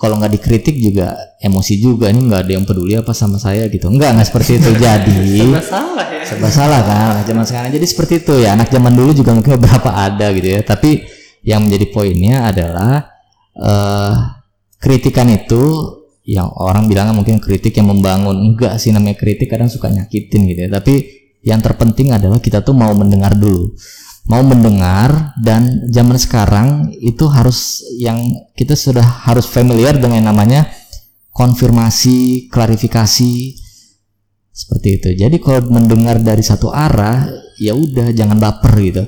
kalau 0.00 0.16
nggak 0.16 0.32
dikritik 0.40 0.80
juga 0.80 1.12
emosi 1.36 1.76
juga 1.76 2.08
ini 2.08 2.24
nggak 2.24 2.48
ada 2.48 2.52
yang 2.56 2.64
peduli 2.64 2.96
apa 2.96 3.12
sama 3.12 3.36
saya 3.36 3.68
gitu. 3.68 3.92
Nggak 3.92 4.16
nggak 4.16 4.28
seperti 4.32 4.56
itu. 4.56 4.72
Jadi 4.80 5.44
serba 5.44 5.60
salah 5.60 6.06
ya. 6.08 6.22
serba 6.24 6.48
salah 6.48 6.80
kan 6.80 6.96
anak 7.20 7.24
zaman 7.28 7.44
sekarang. 7.44 7.70
Jadi 7.76 7.86
seperti 7.86 8.14
itu 8.24 8.34
ya 8.40 8.56
anak 8.56 8.72
zaman 8.72 8.96
dulu 8.96 9.12
juga 9.12 9.36
mungkin 9.36 9.60
beberapa 9.60 9.92
ada 9.92 10.32
gitu 10.32 10.48
ya. 10.56 10.64
Tapi 10.64 11.04
yang 11.44 11.68
menjadi 11.68 11.86
poinnya 11.92 12.48
adalah 12.48 13.12
uh, 13.60 14.40
kritikan 14.80 15.28
itu 15.28 15.60
yang 16.24 16.48
orang 16.48 16.88
bilang 16.88 17.12
mungkin 17.12 17.36
kritik 17.36 17.76
yang 17.76 17.92
membangun. 17.92 18.40
Enggak 18.40 18.80
sih 18.80 18.96
namanya 18.96 19.20
kritik 19.20 19.52
kadang 19.52 19.68
suka 19.68 19.92
nyakitin 19.92 20.48
gitu 20.48 20.60
ya. 20.64 20.80
Tapi 20.80 20.94
yang 21.44 21.60
terpenting 21.60 22.16
adalah 22.16 22.40
kita 22.40 22.64
tuh 22.64 22.72
mau 22.72 22.96
mendengar 22.96 23.36
dulu 23.36 23.76
mau 24.30 24.46
mendengar 24.46 25.34
dan 25.42 25.90
zaman 25.90 26.14
sekarang 26.14 26.94
itu 27.02 27.26
harus 27.26 27.82
yang 27.98 28.22
kita 28.54 28.78
sudah 28.78 29.26
harus 29.26 29.50
familiar 29.50 29.98
dengan 29.98 30.30
namanya 30.30 30.70
konfirmasi, 31.34 32.46
klarifikasi 32.46 33.34
seperti 34.54 34.88
itu. 35.02 35.08
Jadi 35.18 35.36
kalau 35.42 35.66
mendengar 35.74 36.22
dari 36.22 36.46
satu 36.46 36.70
arah 36.70 37.26
ya 37.58 37.74
udah 37.74 38.14
jangan 38.14 38.38
baper 38.38 38.74
gitu. 38.78 39.02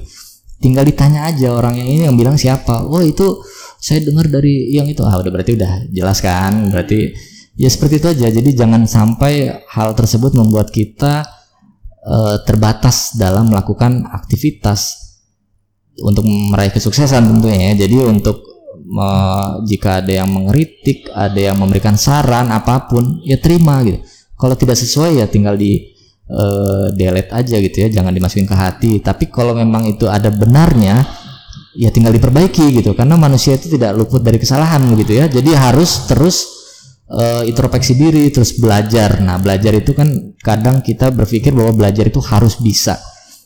Tinggal 0.59 0.91
ditanya 0.91 1.31
aja 1.31 1.55
orang 1.55 1.79
yang 1.79 1.87
ini 1.87 2.03
yang 2.11 2.19
bilang 2.19 2.35
siapa. 2.35 2.83
Oh 2.83 3.03
itu 3.03 3.39
saya 3.79 4.03
dengar 4.03 4.27
dari 4.27 4.75
yang 4.75 4.91
itu. 4.91 5.07
Ah 5.07 5.23
udah 5.23 5.31
berarti 5.31 5.55
udah 5.55 5.87
jelas 5.91 6.19
kan. 6.19 6.67
Berarti 6.67 7.15
ya 7.55 7.71
seperti 7.71 8.03
itu 8.03 8.07
aja. 8.11 8.27
Jadi 8.27 8.59
jangan 8.59 8.91
sampai 8.91 9.67
hal 9.71 9.95
tersebut 9.95 10.35
membuat 10.35 10.71
kita 10.75 11.27
uh, 12.07 12.37
terbatas 12.43 13.15
dalam 13.19 13.51
melakukan 13.51 14.07
aktivitas 14.07 15.02
untuk 16.00 16.24
meraih 16.24 16.72
kesuksesan 16.72 17.28
tentunya 17.28 17.72
ya. 17.72 17.85
Jadi 17.85 17.96
untuk 18.00 18.40
uh, 18.96 19.61
jika 19.68 20.00
ada 20.00 20.24
yang 20.24 20.28
mengkritik, 20.33 21.12
ada 21.12 21.37
yang 21.37 21.61
memberikan 21.61 22.00
saran 22.00 22.48
apa 22.48 22.88
pun, 22.88 23.20
ya 23.26 23.37
terima 23.37 23.85
gitu. 23.85 24.00
Kalau 24.40 24.57
tidak 24.57 24.81
sesuai 24.81 25.22
ya 25.22 25.26
tinggal 25.28 25.55
di 25.55 25.92
uh, 26.33 26.90
delete 26.96 27.31
aja 27.31 27.57
gitu 27.61 27.76
ya, 27.87 27.88
jangan 27.92 28.11
dimasukin 28.11 28.48
ke 28.48 28.57
hati. 28.57 28.92
Tapi 29.05 29.28
kalau 29.28 29.52
memang 29.52 29.87
itu 29.87 30.09
ada 30.09 30.33
benarnya, 30.33 31.05
ya 31.76 31.92
tinggal 31.92 32.11
diperbaiki 32.16 32.83
gitu. 32.83 32.96
Karena 32.96 33.14
manusia 33.20 33.55
itu 33.55 33.70
tidak 33.70 33.94
luput 33.94 34.24
dari 34.24 34.40
kesalahan 34.40 34.83
gitu 34.96 35.12
ya. 35.14 35.28
Jadi 35.28 35.50
harus 35.55 36.09
terus 36.11 36.37
uh, 37.12 37.46
introspeksi 37.46 37.94
diri, 37.94 38.33
terus 38.35 38.59
belajar. 38.59 39.22
Nah, 39.22 39.38
belajar 39.38 39.76
itu 39.76 39.94
kan 39.94 40.35
kadang 40.42 40.83
kita 40.83 41.14
berpikir 41.14 41.55
bahwa 41.55 41.70
belajar 41.76 42.09
itu 42.09 42.18
harus 42.18 42.59
bisa 42.59 42.98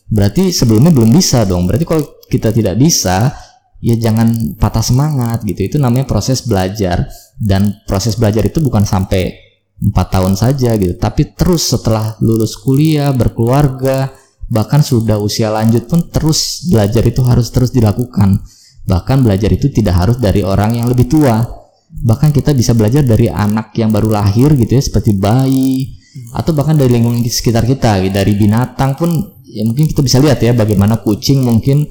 berarti 0.06 0.54
sebelumnya 0.54 0.94
belum 0.94 1.10
bisa 1.10 1.42
dong. 1.44 1.66
Berarti 1.66 1.84
kalau 1.86 2.02
kita 2.26 2.50
tidak 2.54 2.78
bisa 2.78 3.34
ya 3.82 3.94
jangan 3.98 4.56
patah 4.56 4.82
semangat 4.82 5.42
gitu. 5.42 5.66
Itu 5.74 5.76
namanya 5.82 6.06
proses 6.06 6.42
belajar. 6.46 7.06
Dan 7.36 7.84
proses 7.84 8.16
belajar 8.16 8.48
itu 8.48 8.64
bukan 8.64 8.88
sampai 8.88 9.34
empat 9.76 10.06
tahun 10.08 10.34
saja 10.38 10.72
gitu. 10.80 10.96
Tapi 10.96 11.36
terus 11.36 11.68
setelah 11.68 12.16
lulus 12.24 12.56
kuliah 12.56 13.12
berkeluarga 13.12 14.08
bahkan 14.46 14.78
sudah 14.78 15.18
usia 15.18 15.50
lanjut 15.50 15.90
pun 15.90 16.06
terus 16.06 16.70
belajar 16.70 17.02
itu 17.02 17.20
harus 17.26 17.52
terus 17.52 17.74
dilakukan. 17.74 18.40
Bahkan 18.86 19.26
belajar 19.26 19.50
itu 19.50 19.68
tidak 19.74 19.98
harus 19.98 20.16
dari 20.22 20.46
orang 20.46 20.78
yang 20.78 20.86
lebih 20.86 21.10
tua. 21.10 21.42
Bahkan 21.86 22.30
kita 22.30 22.54
bisa 22.54 22.72
belajar 22.72 23.02
dari 23.02 23.26
anak 23.26 23.74
yang 23.74 23.90
baru 23.90 24.14
lahir 24.14 24.54
gitu 24.54 24.78
ya 24.78 24.82
seperti 24.82 25.12
bayi 25.18 25.96
atau 26.32 26.56
bahkan 26.56 26.76
dari 26.76 26.96
lingkungan 26.96 27.20
sekitar 27.28 27.68
kita 27.68 28.00
dari 28.08 28.32
binatang 28.32 28.96
pun 28.96 29.35
ya 29.56 29.62
mungkin 29.64 29.88
kita 29.88 30.04
bisa 30.04 30.20
lihat 30.20 30.44
ya 30.44 30.52
bagaimana 30.52 31.00
kucing 31.00 31.40
mungkin 31.40 31.88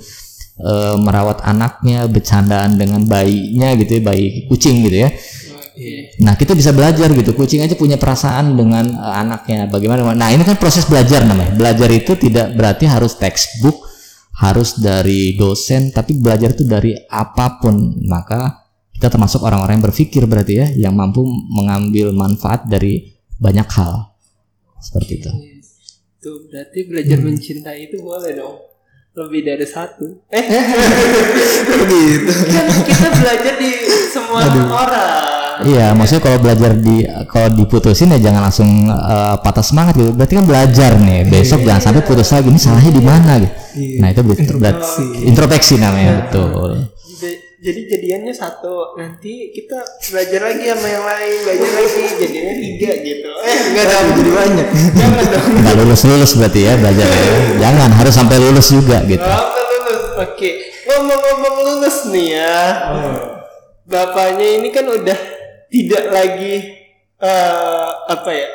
e, 0.62 0.73
merawat 1.01 1.41
anaknya 1.41 2.06
bercandaan 2.06 2.78
dengan 2.78 3.01
bayinya 3.10 3.73
gitu 3.73 3.97
ya 3.97 4.01
bayi 4.06 4.45
kucing 4.45 4.86
gitu 4.86 5.10
ya. 5.10 5.10
Nah 6.23 6.39
kita 6.39 6.56
bisa 6.56 6.71
belajar 6.71 7.12
gitu. 7.12 7.36
Kucing 7.36 7.60
aja 7.65 7.73
punya 7.75 7.97
perasaan 7.97 8.54
dengan 8.54 8.86
e, 8.86 9.08
anaknya. 9.10 9.65
Bagaimana? 9.65 10.13
Nah 10.13 10.30
ini 10.30 10.45
kan 10.45 10.62
proses 10.62 10.86
belajar 10.86 11.25
namanya. 11.25 11.58
Belajar 11.58 11.89
itu 11.89 12.13
tidak 12.13 12.54
berarti 12.54 12.86
harus 12.86 13.17
textbook 13.17 13.82
harus 14.36 14.75
dari 14.84 15.32
dosen 15.39 15.95
tapi 15.95 16.19
belajar 16.19 16.54
itu 16.54 16.63
dari 16.69 16.93
apa 17.10 17.58
pun. 17.58 17.97
Maka 18.06 18.62
kita 18.93 19.10
termasuk 19.12 19.43
orang-orang 19.43 19.82
yang 19.82 19.86
berpikir 19.89 20.23
berarti 20.30 20.54
ya 20.56 20.67
yang 20.88 20.93
mampu 20.95 21.25
mengambil 21.51 22.13
manfaat 22.13 22.63
dari 22.69 23.15
banyak 23.41 23.67
hal. 23.73 24.15
Seperti 24.80 25.12
itu 25.17 25.54
Tuh 26.25 26.49
berarti 26.49 26.89
belajar 26.89 27.21
mencintai 27.21 27.85
itu 27.85 28.01
boleh 28.01 28.33
dong. 28.33 28.57
Lebih 29.13 29.45
dari 29.45 29.61
satu. 29.61 30.25
Eh, 30.33 30.41
gitu 31.93 32.31
kan 32.49 32.65
kita 32.81 33.07
belajar 33.13 33.53
di 33.61 33.71
semua 34.09 34.41
orang. 34.73 35.61
Iya, 35.69 35.93
maksudnya 35.93 36.25
kalau 36.25 36.41
belajar 36.41 36.73
di 36.73 37.05
kalau 37.29 37.53
diputusin 37.53 38.09
ya 38.17 38.17
jangan 38.17 38.49
langsung 38.49 38.89
eh, 38.89 39.35
patah 39.38 39.61
semangat 39.61 40.01
gitu. 40.01 40.17
Berarti 40.17 40.33
kan 40.33 40.45
belajar 40.49 40.91
nih. 40.97 41.29
Besok 41.29 41.61
jangan 41.61 41.93
sampai 41.93 42.01
putus 42.01 42.33
lagi. 42.33 42.49
Ini 42.49 42.57
salahnya 42.57 42.89
di 42.89 43.03
mana 43.05 43.31
gitu. 43.38 43.53
Iya. 43.77 43.97
Nah, 44.01 44.07
itu 44.09 44.21
berarti 44.25 44.41
Introspeksi. 44.49 45.05
introspeksi 45.29 45.73
namanya 45.77 46.25
betul. 46.25 46.89
Jadi- 47.21 47.44
Jadi 47.65 47.82
jadiannya 47.89 48.30
satu, 48.30 48.93
nanti 48.93 49.49
kita 49.49 49.82
belajar 50.13 50.54
lagi 50.54 50.69
sama 50.69 50.86
yang 50.86 51.01
lain, 51.01 51.38
belajar 51.49 51.69
lagi, 51.73 52.04
jadinya 52.21 52.54
tiga 52.62 52.91
gitu. 53.01 53.32
Eh, 53.41 53.58
enggak 53.73 53.86
dong. 53.89 54.08
jadi 54.21 54.32
banyak 54.38 54.67
Jangan 54.93 55.25
dong. 55.34 55.45
Enggak 55.58 55.75
lulus-lulus 55.82 56.32
berarti 56.38 56.62
ya 56.62 56.73
belajar 56.78 57.08
ya. 57.10 57.25
Jangan 57.65 57.89
harus 57.97 58.13
sampai 58.13 58.38
lulus 58.38 58.69
juga 58.69 59.01
gitu. 59.10 59.25
Apa 59.25 59.62
lulus? 59.65 60.01
Oke, 60.13 60.51
ngomong-ngomong 60.86 61.56
lulus 61.65 61.97
nih 62.13 62.28
ya. 62.38 62.58
Bapaknya 63.89 64.47
ini 64.62 64.69
kan 64.69 64.86
udah 64.86 65.19
tidak 65.73 66.04
lagi 66.13 66.54
eh 67.17 67.89
apa 68.13 68.30
ya? 68.30 68.49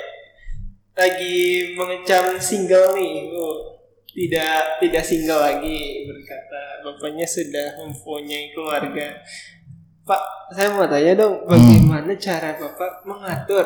Lagi 0.94 1.38
mengecam 1.74 2.38
single 2.38 2.94
nih. 2.94 3.34
Oh, 3.34 3.69
tidak 4.10 4.82
tidak 4.82 5.04
single 5.06 5.38
lagi 5.38 6.06
berkata 6.06 6.82
bapaknya 6.82 7.26
sudah 7.26 7.78
mempunyai 7.84 8.50
keluarga. 8.50 9.22
Pak, 10.02 10.22
saya 10.56 10.74
mau 10.74 10.90
tanya 10.90 11.14
dong, 11.14 11.46
bagaimana 11.46 12.10
cara 12.18 12.58
Bapak 12.58 13.06
mengatur 13.06 13.62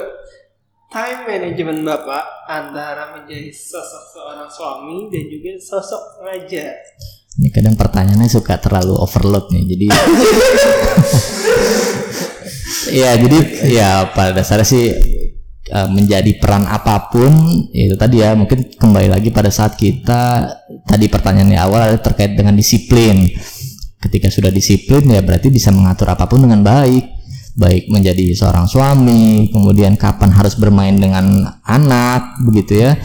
time 0.92 1.24
management 1.24 1.80
Bapak 1.88 2.44
antara 2.44 3.16
menjadi 3.16 3.48
sosok 3.48 4.04
seorang 4.12 4.50
suami 4.52 5.09
dan 5.09 5.24
juga 5.33 5.50
sosok 5.57 6.20
raja? 6.20 6.68
Ini 7.35 7.50
kadang 7.50 7.74
pertanyaannya 7.74 8.30
suka 8.30 8.61
terlalu 8.61 8.94
overload 8.94 9.50
nih. 9.50 9.64
Jadi 9.66 9.87
ya 13.00 13.11
jadi 13.18 13.38
ya 13.66 14.07
pada 14.14 14.30
dasarnya 14.37 14.62
sih 14.62 14.94
eh, 15.74 15.88
menjadi 15.90 16.30
peran 16.38 16.70
apa 16.70 17.10
pun 17.10 17.34
itu 17.74 17.98
tadi 17.98 18.22
ya 18.22 18.38
mungkin 18.38 18.78
kembali 18.78 19.10
lagi 19.10 19.34
pada 19.34 19.50
saat 19.50 19.74
kita 19.74 20.46
tadi 20.87 21.10
pertanyaannya 21.10 21.58
awal 21.58 21.90
adalah 21.90 22.02
terkait 22.02 22.38
dengan 22.38 22.54
disiplin. 22.54 23.26
Ketika 23.98 24.28
sudah 24.30 24.52
disiplin 24.52 25.02
ya 25.10 25.24
berarti 25.24 25.50
bisa 25.50 25.74
mengatur 25.74 26.12
apa 26.12 26.30
pun 26.30 26.46
dengan 26.46 26.62
baik. 26.62 27.10
Baik 27.54 27.87
menjadi 27.87 28.34
seorang 28.34 28.66
suami, 28.66 29.46
kemudian 29.46 29.94
kapan 29.94 30.34
harus 30.34 30.58
bermain 30.58 30.98
dengan 30.98 31.54
anak 31.62 32.42
begitu 32.42 32.82
ya 32.82 32.98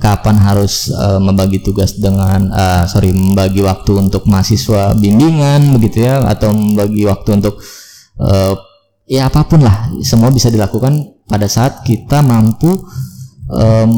kapan 0.00 0.36
harus 0.40 0.88
eh, 0.88 1.20
membagi 1.20 1.60
tugas 1.60 2.00
dengan 2.00 2.48
eh, 2.48 2.84
sorry 2.88 3.12
membagi 3.12 3.60
waktu 3.60 4.08
untuk 4.08 4.24
mahasiswa 4.24 4.96
bimbingan 4.96 5.76
begitu 5.76 6.08
ya 6.08 6.24
atau 6.24 6.56
membagi 6.56 7.04
waktu 7.04 7.28
untuk 7.36 7.60
eh, 8.18 8.54
ya 9.08 9.28
apa 9.28 9.44
pun 9.44 9.60
lah 9.64 9.92
semua 10.00 10.32
bisa 10.32 10.48
dilakukan 10.48 11.17
pada 11.28 11.46
saat 11.46 11.84
kita 11.84 12.24
mampu 12.24 12.72
em, 13.52 13.90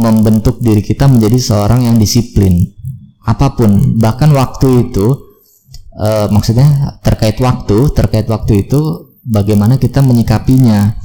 membentuk 0.00 0.60
diri 0.60 0.80
kita 0.80 1.08
menjadi 1.08 1.38
seorang 1.40 1.88
yang 1.88 1.96
disiplin. 2.00 2.64
Apa 3.24 3.52
pun 3.54 4.00
bahkan 4.00 4.32
waktu 4.32 4.90
itu 4.90 5.06
eh, 6.00 6.26
maksudnya 6.32 6.98
terkait 7.04 7.36
waktu 7.40 7.92
terkait 7.92 8.26
waktu 8.28 8.66
itu 8.66 9.12
bagaimana 9.24 9.76
kita 9.76 10.00
menyikapinya. 10.00 10.96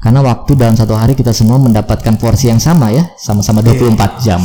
Karena 0.00 0.24
waktu 0.24 0.56
dalam 0.56 0.72
satu 0.80 0.96
hari 0.96 1.12
kita 1.12 1.28
semua 1.36 1.60
mendapatkan 1.60 2.16
porsi 2.16 2.48
yang 2.48 2.56
sama 2.56 2.88
ya 2.88 3.04
sama-sama 3.20 3.60
24 3.60 4.24
jam. 4.24 4.40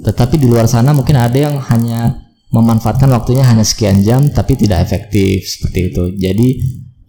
Tetapi 0.00 0.40
di 0.40 0.48
luar 0.48 0.64
sana 0.64 0.96
mungkin 0.96 1.20
ada 1.20 1.36
yang 1.36 1.60
hanya 1.60 2.24
memanfaatkan 2.48 3.12
waktunya 3.12 3.44
hanya 3.44 3.66
sekian 3.66 4.00
jam 4.00 4.32
tapi 4.32 4.56
tidak 4.56 4.80
efektif 4.80 5.44
seperti 5.44 5.92
itu. 5.92 6.04
Jadi 6.16 6.48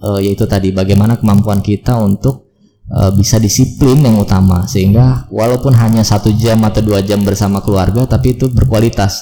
eh, 0.04 0.20
yaitu 0.28 0.44
tadi 0.44 0.76
bagaimana 0.76 1.16
kemampuan 1.16 1.64
kita 1.64 1.96
untuk 2.04 2.45
eh, 2.90 3.12
bisa 3.18 3.42
disiplin 3.42 4.02
yang 4.02 4.20
utama. 4.20 4.66
Sehingga 4.70 5.30
walaupun 5.34 5.74
hanya 5.78 6.06
satu 6.06 6.34
jam 6.36 6.62
atau 6.66 6.82
dua 6.86 7.02
jam 7.02 7.22
bersama 7.22 7.62
keluarga 7.62 8.06
tapi 8.06 8.38
itu 8.38 8.50
berkualitas. 8.52 9.22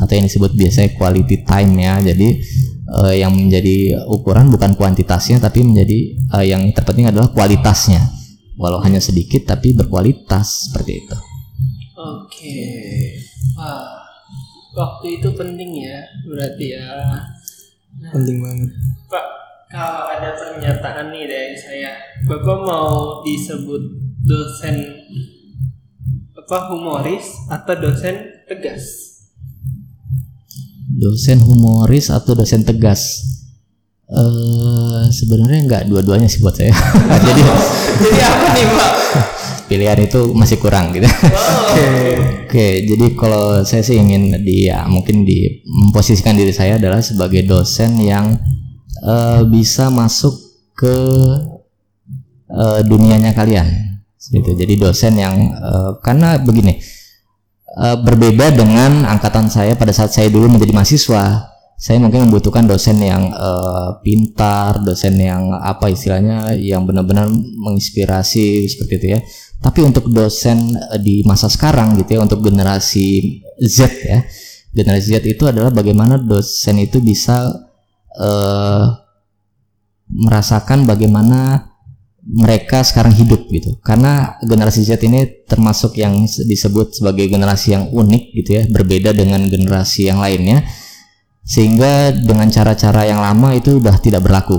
Atau 0.00 0.16
yang 0.16 0.26
disebut 0.30 0.54
biasanya 0.54 0.96
quality 0.96 1.44
time 1.44 1.72
ya. 1.78 1.94
Jadi 2.00 2.28
eh, 3.02 3.14
yang 3.20 3.34
menjadi 3.34 4.06
ukuran 4.08 4.50
bukan 4.50 4.74
kuantitasnya 4.78 5.42
tapi 5.42 5.62
menjadi 5.62 5.98
eh, 6.40 6.44
yang 6.50 6.62
terpenting 6.74 7.10
adalah 7.10 7.30
kualitasnya. 7.30 8.00
Walau 8.54 8.78
hanya 8.82 9.02
sedikit 9.02 9.44
tapi 9.44 9.74
berkualitas. 9.74 10.70
Seperti 10.70 10.92
itu. 11.02 11.16
Oke. 11.94 12.58
Wah, 13.54 14.02
waktu 14.74 15.22
itu 15.22 15.28
penting 15.32 15.70
ya, 15.78 16.02
berarti 16.26 16.66
ya. 16.74 16.86
penting 18.10 18.42
banget. 18.42 18.70
Pak, 19.06 19.26
kalau 19.74 20.06
ada 20.06 20.30
pernyataan 20.38 21.10
nih 21.10 21.26
dari 21.26 21.56
saya, 21.58 21.90
Bapak 22.30 22.62
mau 22.62 23.26
disebut 23.26 23.82
dosen 24.22 24.86
apa 26.38 26.70
humoris 26.70 27.50
atau 27.50 27.74
dosen 27.82 28.46
tegas? 28.46 29.14
dosen 30.94 31.42
humoris 31.42 32.06
atau 32.12 32.38
dosen 32.38 32.62
tegas 32.62 33.18
eh 34.04 35.04
sebenarnya 35.10 35.60
nggak 35.66 35.82
dua-duanya 35.90 36.28
sih 36.30 36.38
buat 36.38 36.54
saya 36.54 36.70
jadi 37.26 37.42
Jadi 37.98 38.20
apa 38.20 38.46
nih 38.52 38.66
Pak? 38.68 38.92
pilihan 39.64 39.98
itu 40.04 40.20
masih 40.36 40.60
kurang 40.60 40.92
gitu 40.92 41.08
oke 41.08 42.68
jadi 42.84 43.06
kalau 43.16 43.64
saya 43.64 43.80
sih 43.80 43.96
ingin 43.96 44.44
di 44.44 44.68
ya, 44.68 44.84
mungkin 44.86 45.24
di 45.24 45.64
memposisikan 45.64 46.36
diri 46.36 46.52
saya 46.52 46.76
adalah 46.76 47.00
sebagai 47.00 47.48
dosen 47.48 47.96
yang 47.98 48.36
eh, 49.04 49.42
bisa 49.46 49.92
masuk 49.92 50.34
ke 50.74 50.96
eh, 52.48 52.80
dunianya 52.82 53.36
kalian. 53.36 53.68
Gitu. 54.18 54.56
Jadi 54.56 54.74
dosen 54.80 55.20
yang 55.20 55.36
eh, 55.52 55.90
karena 56.00 56.40
begini 56.40 56.80
eh, 57.78 57.96
berbeda 58.00 58.56
dengan 58.56 59.04
angkatan 59.04 59.52
saya 59.52 59.76
pada 59.76 59.92
saat 59.92 60.10
saya 60.10 60.32
dulu 60.32 60.48
menjadi 60.48 60.72
mahasiswa. 60.72 61.52
Saya 61.74 61.98
mungkin 62.00 62.30
membutuhkan 62.30 62.64
dosen 62.64 62.96
yang 63.02 63.28
eh, 63.28 63.90
pintar 64.00 64.80
dosen 64.80 65.20
yang 65.20 65.52
apa 65.52 65.92
istilahnya 65.92 66.56
yang 66.56 66.88
benar-benar 66.88 67.28
menginspirasi 67.60 68.64
seperti 68.66 68.92
itu 68.98 69.08
ya. 69.18 69.20
Tapi 69.60 69.80
untuk 69.84 70.08
dosen 70.08 70.72
eh, 70.72 71.00
di 71.02 71.20
masa 71.28 71.52
sekarang 71.52 72.00
gitu 72.00 72.16
ya 72.16 72.20
untuk 72.24 72.40
generasi 72.40 73.40
Z 73.60 73.76
ya 74.02 74.24
generasi 74.74 75.14
Z 75.14 75.22
itu 75.22 75.46
adalah 75.46 75.70
bagaimana 75.70 76.18
dosen 76.18 76.82
itu 76.82 76.98
bisa 76.98 77.46
eh, 78.18 78.86
merasakan 80.14 80.86
bagaimana 80.86 81.70
mereka 82.24 82.80
sekarang 82.80 83.12
hidup 83.12 83.44
gitu. 83.52 83.76
Karena 83.84 84.40
generasi 84.40 84.80
Z 84.80 84.96
ini 85.04 85.44
termasuk 85.44 86.00
yang 86.00 86.24
disebut 86.24 86.96
sebagai 86.96 87.28
generasi 87.28 87.76
yang 87.76 87.92
unik 87.92 88.24
gitu 88.32 88.50
ya 88.56 88.62
berbeda 88.72 89.12
dengan 89.12 89.44
generasi 89.44 90.08
yang 90.08 90.24
lainnya. 90.24 90.64
Sehingga 91.44 92.08
dengan 92.16 92.48
cara-cara 92.48 93.04
yang 93.04 93.20
lama 93.20 93.52
itu 93.52 93.76
udah 93.76 94.00
tidak 94.00 94.24
berlaku. 94.24 94.56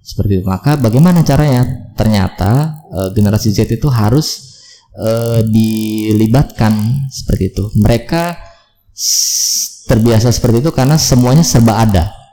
Seperti 0.00 0.40
itu. 0.40 0.44
Maka 0.48 0.80
bagaimana 0.80 1.20
caranya? 1.20 1.92
Ternyata 1.92 2.80
eh, 2.88 3.08
generasi 3.12 3.52
Z 3.52 3.68
itu 3.68 3.92
harus 3.92 4.56
eh, 4.96 5.44
dilibatkan 5.44 7.04
seperti 7.12 7.52
itu. 7.52 7.64
Mereka 7.76 8.40
terbiasa 9.84 10.32
seperti 10.32 10.64
itu 10.64 10.72
karena 10.72 10.96
semuanya 10.96 11.44
serba 11.44 11.76
ada 11.76 12.25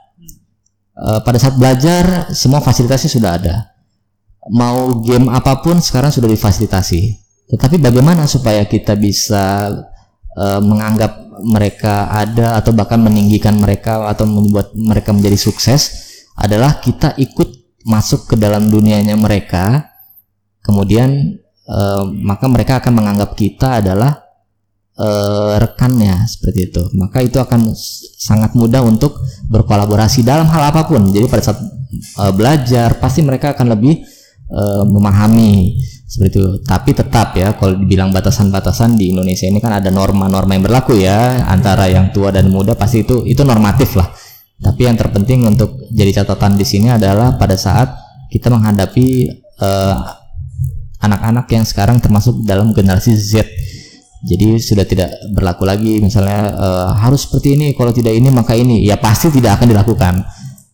Eh, 0.94 1.20
pada 1.26 1.42
saat 1.42 1.58
belajar 1.58 2.30
semua 2.30 2.62
fasilitasnya 2.62 3.10
sudah 3.10 3.34
ada 3.34 3.74
mau 4.54 5.02
game 5.02 5.26
apa 5.32 5.58
pun 5.58 5.82
sekarang 5.82 6.14
sudah 6.14 6.30
difasilitasi. 6.30 7.18
Tetapi 7.50 7.82
bagaimana 7.82 8.30
supaya 8.30 8.62
kita 8.62 8.94
bisa 8.94 9.74
eh, 10.38 10.60
menganggap 10.62 11.34
mereka 11.42 12.14
ada 12.14 12.54
atau 12.62 12.70
bahkan 12.70 13.02
meninggikan 13.02 13.58
mereka 13.58 14.06
atau 14.06 14.22
membuat 14.22 14.70
mereka 14.78 15.10
menjadi 15.10 15.34
sukses 15.34 16.14
adalah 16.38 16.78
kita 16.78 17.18
ikut 17.18 17.82
masuk 17.82 18.30
ke 18.30 18.34
dalam 18.38 18.70
dunianya 18.70 19.18
mereka. 19.18 19.90
Kemudian 20.62 21.10
eh, 21.66 22.04
maka 22.22 22.46
mereka 22.46 22.78
akan 22.78 22.92
menganggap 23.02 23.34
kita 23.34 23.82
adalah 23.82 24.23
eh, 24.98 25.54
rekannya 25.58 26.22
seperti 26.26 26.70
itu. 26.70 26.82
Maka 26.94 27.22
itu 27.22 27.38
akan 27.38 27.74
sangat 28.18 28.54
mudah 28.54 28.82
untuk 28.82 29.18
berkolaborasi 29.50 30.22
dalam 30.22 30.46
hal 30.46 30.70
apa 30.70 30.86
pun. 30.86 31.10
Jadi 31.10 31.26
pada 31.26 31.42
saat 31.42 31.58
eh, 31.60 32.32
belajar 32.34 32.98
pasti 33.02 33.20
mereka 33.26 33.54
akan 33.54 33.74
lebih 33.74 34.02
eh, 34.50 34.84
memahami 34.86 35.78
seperti 36.04 36.30
itu 36.30 36.44
tapi 36.62 36.94
tetap 36.94 37.34
ya 37.34 37.58
kalau 37.58 37.74
dibilang 37.74 38.14
batasan-batasan 38.14 38.94
di 38.94 39.10
Indonesia 39.10 39.50
ini 39.50 39.58
kan 39.58 39.82
ada 39.82 39.90
norma-norma 39.90 40.54
yang 40.54 40.62
berlaku 40.62 40.94
ya 40.94 41.42
antara 41.42 41.90
yang 41.90 42.14
tua 42.14 42.30
dan 42.30 42.54
muda 42.54 42.78
pasti 42.78 43.02
itu 43.02 43.26
itu 43.26 43.42
normatif 43.42 43.98
lah 43.98 44.14
tapi 44.62 44.86
yang 44.86 44.94
terpenting 44.94 45.42
untuk 45.42 45.74
jadi 45.90 46.22
catatan 46.22 46.54
di 46.54 46.62
sini 46.62 46.94
adalah 46.94 47.34
pada 47.34 47.58
saat 47.58 47.98
kita 48.30 48.46
menghadapi 48.46 49.26
anak-anak 51.02 51.50
yang 51.50 51.64
sekarang 51.66 51.98
termasuk 51.98 52.46
dalam 52.46 52.70
generasi 52.70 53.18
Z 53.18 53.42
jadi 54.24 54.56
sudah 54.56 54.88
tidak 54.88 55.12
berlaku 55.36 55.68
lagi 55.68 56.00
misalnya 56.00 56.56
eh, 56.56 56.90
harus 56.96 57.28
seperti 57.28 57.60
ini 57.60 57.66
kalau 57.76 57.92
tidak 57.92 58.16
ini 58.16 58.32
maka 58.32 58.56
ini. 58.56 58.80
Ya 58.80 58.96
pasti 58.96 59.28
tidak 59.28 59.60
akan 59.60 59.68
dilakukan. 59.68 60.24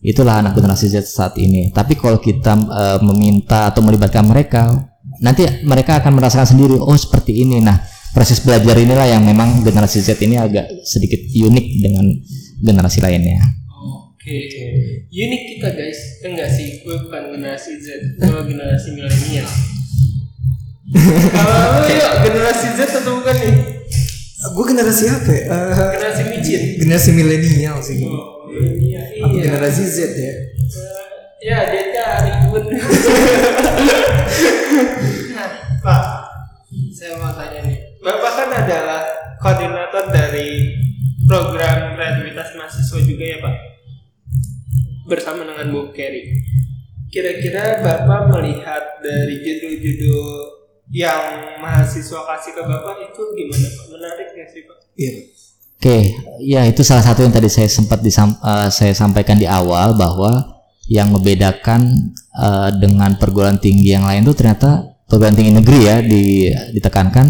Itulah 0.01 0.41
anak 0.41 0.55
generasi 0.55 0.87
Z 0.87 1.11
saat 1.11 1.35
ini. 1.35 1.75
Tapi 1.75 1.99
kalau 1.99 2.23
kita 2.23 2.55
eh, 2.55 2.99
meminta 3.03 3.75
atau 3.75 3.83
melibatkan 3.83 4.23
mereka 4.23 4.71
nanti 5.19 5.45
mereka 5.67 5.99
akan 5.99 6.15
merasakan 6.15 6.47
sendiri 6.47 6.79
oh 6.79 6.95
seperti 6.95 7.43
ini. 7.43 7.59
Nah 7.59 7.83
proses 8.15 8.39
belajar 8.39 8.79
inilah 8.79 9.11
yang 9.11 9.27
memang 9.27 9.67
generasi 9.67 9.99
Z 9.99 10.23
ini 10.23 10.39
agak 10.39 10.71
sedikit 10.87 11.19
unik 11.19 11.67
dengan 11.83 12.07
generasi 12.63 13.03
lainnya. 13.03 13.43
Oke. 14.15 14.39
Unik 15.11 15.43
kita 15.59 15.69
guys. 15.75 16.23
Enggak 16.23 16.55
sih, 16.55 16.87
gue 16.87 16.97
bukan 17.03 17.35
generasi 17.35 17.83
Z, 17.83 17.89
gue 18.15 18.43
generasi 18.47 18.89
milenial. 18.95 19.49
Kalau 20.91 21.57
lu 21.77 21.89
yuk 21.89 22.15
generasi 22.21 22.67
Z 22.75 22.81
atau 22.97 23.13
bukan 23.17 23.37
nih? 23.37 23.55
Gue 24.51 24.65
generasi 24.67 25.05
apa 25.07 25.31
ya? 25.31 25.43
Eh, 25.45 25.91
Generasi 25.95 26.23
micin. 26.27 26.61
generasi 26.79 27.11
milenial 27.13 27.77
sih. 27.79 28.01
Oh, 28.03 28.49
milenial. 28.49 29.05
Apa 29.21 29.31
Iya. 29.31 29.43
generasi 29.47 29.83
Z 29.87 29.99
ya? 30.11 30.27
Eh, 30.27 30.39
Ya, 31.41 31.65
dia 31.65 31.83
cari 31.91 32.31
bun. 32.45 32.69
nah, 35.31 35.49
Pak, 35.85 36.03
saya 36.91 37.17
mau 37.17 37.33
tanya 37.33 37.65
nih. 37.65 37.79
Bapak 37.99 38.33
kan 38.35 38.49
adalah 38.55 39.01
koordinator 39.39 40.05
dari 40.11 40.77
program 41.23 41.97
kreativitas 41.97 42.53
mahasiswa 42.55 42.99
juga 43.01 43.25
ya, 43.25 43.39
Pak? 43.41 43.55
Bersama 45.07 45.41
dengan 45.43 45.65
Bu 45.71 45.89
Kerry. 45.91 46.29
Kira-kira 47.09 47.81
Bapak 47.81 48.29
melihat 48.31 49.01
dari 49.01 49.41
judul-judul 49.41 50.60
yang 50.91 51.59
mahasiswa 51.63 52.21
kasih 52.27 52.53
ke 52.55 52.63
Bapak 52.67 52.97
itu 53.11 53.23
gimana, 53.39 53.67
Pak? 53.71 53.85
Menarik 53.95 54.29
nggak 54.35 54.49
sih, 54.51 54.63
Pak? 54.67 54.79
Iya. 54.99 55.13
Oke, 55.81 55.99
ya 56.45 56.61
itu 56.69 56.85
salah 56.85 57.01
satu 57.01 57.25
yang 57.25 57.33
tadi 57.33 57.49
saya 57.49 57.65
sempat 57.65 58.05
disam, 58.05 58.37
eh, 58.37 58.69
saya 58.69 58.93
sampaikan 58.93 59.41
di 59.41 59.49
awal 59.49 59.97
bahwa 59.97 60.61
yang 60.91 61.09
membedakan 61.15 62.13
eh, 62.37 62.71
dengan 62.77 63.17
perguruan 63.17 63.57
tinggi 63.57 63.97
yang 63.97 64.05
lain 64.05 64.27
itu 64.27 64.35
ternyata 64.37 64.99
perguruan 65.09 65.33
tinggi 65.33 65.57
negeri 65.57 65.81
ya 65.81 65.97
di, 66.05 66.53
ditekankan 66.77 67.27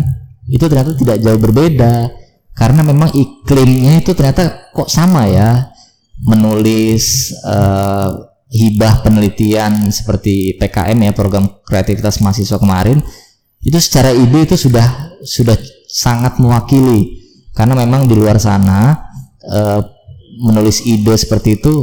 itu 0.50 0.66
ternyata 0.66 0.98
tidak 0.98 1.22
jauh 1.22 1.38
berbeda 1.38 2.10
karena 2.56 2.82
memang 2.82 3.14
iklimnya 3.14 4.02
itu 4.02 4.16
ternyata 4.18 4.72
kok 4.74 4.90
sama 4.90 5.30
ya 5.30 5.70
menulis 6.26 7.30
eh, 7.46 8.10
hibah 8.50 9.06
penelitian 9.06 9.94
seperti 9.94 10.58
PKM 10.58 10.98
ya 11.06 11.12
program 11.14 11.46
kreativitas 11.62 12.18
mahasiswa 12.18 12.58
kemarin 12.58 12.98
itu 13.60 13.76
secara 13.76 14.10
ide 14.16 14.48
itu 14.48 14.56
sudah 14.56 15.20
sudah 15.20 15.56
sangat 15.84 16.40
mewakili. 16.40 17.20
Karena 17.52 17.76
memang 17.76 18.08
di 18.08 18.16
luar 18.16 18.40
sana 18.40 18.96
eh, 19.44 19.80
menulis 20.40 20.86
ide 20.88 21.12
seperti 21.18 21.60
itu 21.60 21.74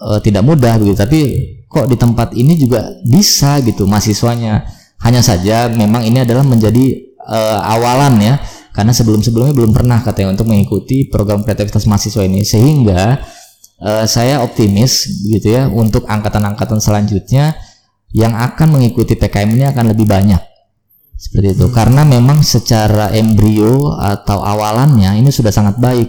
eh, 0.00 0.18
tidak 0.24 0.42
mudah 0.46 0.80
begitu. 0.80 0.96
Tapi 0.96 1.20
kok 1.68 1.86
di 1.92 1.96
tempat 2.00 2.32
ini 2.32 2.56
juga 2.56 2.88
bisa 3.04 3.60
gitu 3.60 3.84
mahasiswanya. 3.84 4.64
Hanya 5.04 5.20
saja 5.20 5.68
memang 5.68 6.08
ini 6.08 6.24
adalah 6.24 6.46
menjadi 6.46 6.84
eh, 7.20 7.60
awalan 7.60 8.16
ya. 8.22 8.40
Karena 8.72 8.92
sebelum-sebelumnya 8.92 9.56
belum 9.56 9.72
pernah 9.72 10.04
katanya 10.04 10.36
untuk 10.36 10.52
mengikuti 10.52 11.08
program 11.08 11.44
kreativitas 11.44 11.84
mahasiswa 11.84 12.24
ini. 12.24 12.48
Sehingga 12.48 13.20
eh, 13.84 14.06
saya 14.08 14.40
optimis 14.40 15.04
gitu 15.28 15.52
ya 15.52 15.68
untuk 15.68 16.08
angkatan-angkatan 16.08 16.80
selanjutnya 16.80 17.60
yang 18.16 18.32
akan 18.32 18.80
mengikuti 18.80 19.20
PKM 19.20 19.52
ini 19.52 19.64
akan 19.68 19.92
lebih 19.92 20.08
banyak 20.08 20.55
seperti 21.16 21.56
itu. 21.56 21.66
Karena 21.72 22.04
memang 22.04 22.44
secara 22.44 23.10
embrio 23.16 23.96
atau 23.96 24.44
awalannya 24.44 25.16
ini 25.16 25.32
sudah 25.32 25.50
sangat 25.50 25.80
baik. 25.80 26.08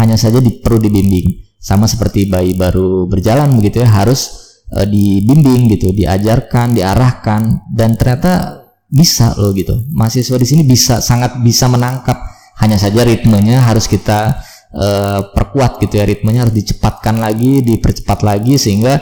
Hanya 0.00 0.16
saja 0.16 0.40
di, 0.40 0.58
perlu 0.58 0.80
dibimbing. 0.80 1.44
Sama 1.60 1.84
seperti 1.84 2.26
bayi 2.30 2.56
baru 2.56 3.04
berjalan 3.10 3.50
begitu 3.58 3.82
ya 3.84 3.90
harus 3.90 4.30
eh, 4.72 4.88
dibimbing 4.88 5.68
gitu 5.76 5.92
diajarkan 5.92 6.72
diarahkan. 6.72 7.68
Dan 7.68 7.94
ternyata 8.00 8.64
bisa 8.88 9.36
loh 9.36 9.52
gitu. 9.52 9.84
Mahasiswa 9.92 10.40
di 10.40 10.48
sini 10.48 10.62
bisa 10.64 11.04
sangat 11.04 11.38
bisa 11.44 11.68
menangkap. 11.68 12.16
Hanya 12.58 12.74
saja 12.74 13.06
ritmenya 13.06 13.62
harus 13.62 13.84
kita 13.84 14.40
eh, 14.72 15.20
perkuat 15.28 15.76
gitu 15.84 16.00
ya. 16.00 16.08
Ritmenya 16.08 16.48
harus 16.48 16.56
dicepatkan 16.56 17.20
lagi 17.20 17.60
dipercepat 17.60 18.24
lagi 18.24 18.56
sehingga 18.56 18.96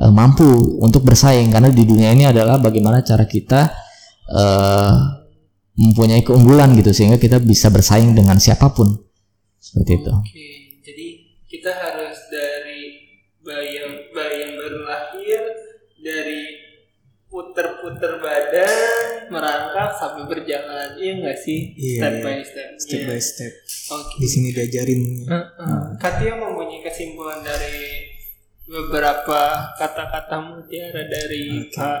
eh, 0.00 0.10
mampu 0.10 0.80
untuk 0.82 1.06
bersaing. 1.06 1.52
Karena 1.52 1.70
di 1.70 1.84
dunia 1.86 2.10
ini 2.10 2.26
adalah 2.26 2.58
bagaimana 2.58 3.04
cara 3.06 3.28
kita 3.28 3.89
eh, 4.30 4.94
mempunyai 5.74 6.22
keunggulan 6.22 6.76
gitu 6.76 6.92
sehingga 6.92 7.16
kita 7.16 7.40
bisa 7.40 7.68
bersaing 7.68 8.12
dengan 8.12 8.36
siapa 8.36 8.70
pun 8.70 8.94
seperti 9.58 9.90
itu. 10.00 10.10
Oke, 10.12 10.48
jadi 10.82 11.06
kita 11.46 11.72
harus 11.72 12.16
dari 12.28 12.82
bayi 13.40 13.80
yang 13.80 13.92
bayi 14.12 14.36
yang 14.44 14.52
baru 14.56 14.78
lahir 14.84 15.42
dari 16.00 16.42
puter-puter 17.30 18.18
badan 18.18 19.30
merangkak 19.30 19.94
sampai 19.94 20.26
berjalan, 20.26 20.98
iya 20.98 21.12
nggak 21.22 21.38
sih? 21.38 21.70
Iya, 21.78 22.02
step 22.02 22.12
iya. 22.12 22.24
by 22.26 22.38
step. 22.42 22.68
Step 22.74 22.98
Iya. 22.98 23.06
by 23.06 23.20
step. 23.22 23.52
Oke. 23.94 24.14
Di 24.18 24.26
sini 24.28 24.48
diajarin. 24.50 25.02
Heeh. 25.30 25.80
Katia 26.02 26.34
mempunyai 26.34 26.82
kesimpulan 26.82 27.38
dari 27.46 28.10
beberapa 28.66 29.40
kata-kata 29.78 30.36
mutiara 30.42 31.06
dari 31.06 31.70
Oke. 31.70 31.78
Pak 31.78 32.00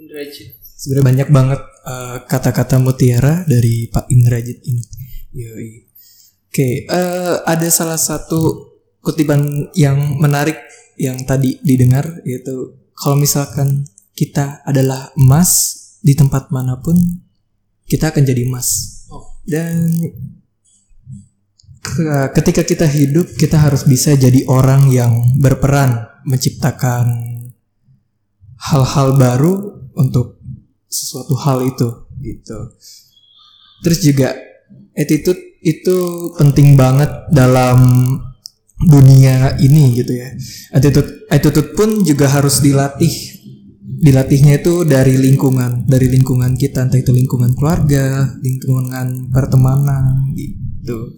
Indrajit. 0.00 0.61
Sebenarnya 0.76 1.06
banyak 1.06 1.28
banget 1.30 1.60
eh, 1.86 2.16
kata-kata 2.26 2.76
mutiara 2.82 3.46
dari 3.46 3.86
Pak 3.88 4.10
Indrajit 4.10 4.58
ini. 4.66 4.82
Yoi. 5.32 5.70
Oke, 6.52 6.84
eh, 6.84 7.36
ada 7.48 7.68
salah 7.72 7.96
satu 7.96 8.72
kutipan 9.00 9.72
yang 9.74 10.20
menarik 10.20 10.60
yang 11.00 11.24
tadi 11.24 11.58
didengar 11.64 12.20
yaitu 12.28 12.76
kalau 12.92 13.16
misalkan 13.16 13.88
kita 14.12 14.60
adalah 14.68 15.10
emas 15.16 15.50
di 16.04 16.12
tempat 16.12 16.52
mana 16.52 16.78
pun 16.78 16.94
kita 17.88 18.12
akan 18.12 18.22
jadi 18.22 18.44
emas. 18.44 18.68
Oh. 19.08 19.40
Dan 19.42 19.96
ke- 21.82 22.28
ketika 22.38 22.62
kita 22.62 22.86
hidup 22.86 23.26
kita 23.34 23.58
harus 23.58 23.82
bisa 23.88 24.14
jadi 24.14 24.46
orang 24.46 24.92
yang 24.92 25.10
berperan 25.40 26.06
menciptakan 26.22 27.18
hal-hal 28.70 29.18
baru 29.18 29.54
untuk 29.98 30.41
sesuatu 30.92 31.34
hal 31.40 31.64
itu 31.64 31.88
gitu. 32.20 32.58
Terus 33.82 33.98
juga 34.04 34.36
attitude 34.92 35.40
itu 35.64 35.96
penting 36.36 36.76
banget 36.76 37.08
dalam 37.32 37.80
dunia 38.82 39.56
ini 39.62 39.94
gitu 39.96 40.12
ya. 40.12 40.28
Attitude 40.74 41.26
attitude 41.30 41.72
pun 41.74 42.02
juga 42.04 42.28
harus 42.28 42.60
dilatih. 42.60 43.40
Dilatihnya 44.02 44.58
itu 44.58 44.82
dari 44.82 45.14
lingkungan, 45.14 45.86
dari 45.86 46.10
lingkungan 46.10 46.58
kita, 46.58 46.90
entah 46.90 46.98
itu 46.98 47.14
lingkungan 47.14 47.54
keluarga, 47.54 48.34
lingkungan 48.42 49.30
pertemanan 49.30 50.26
gitu. 50.34 51.14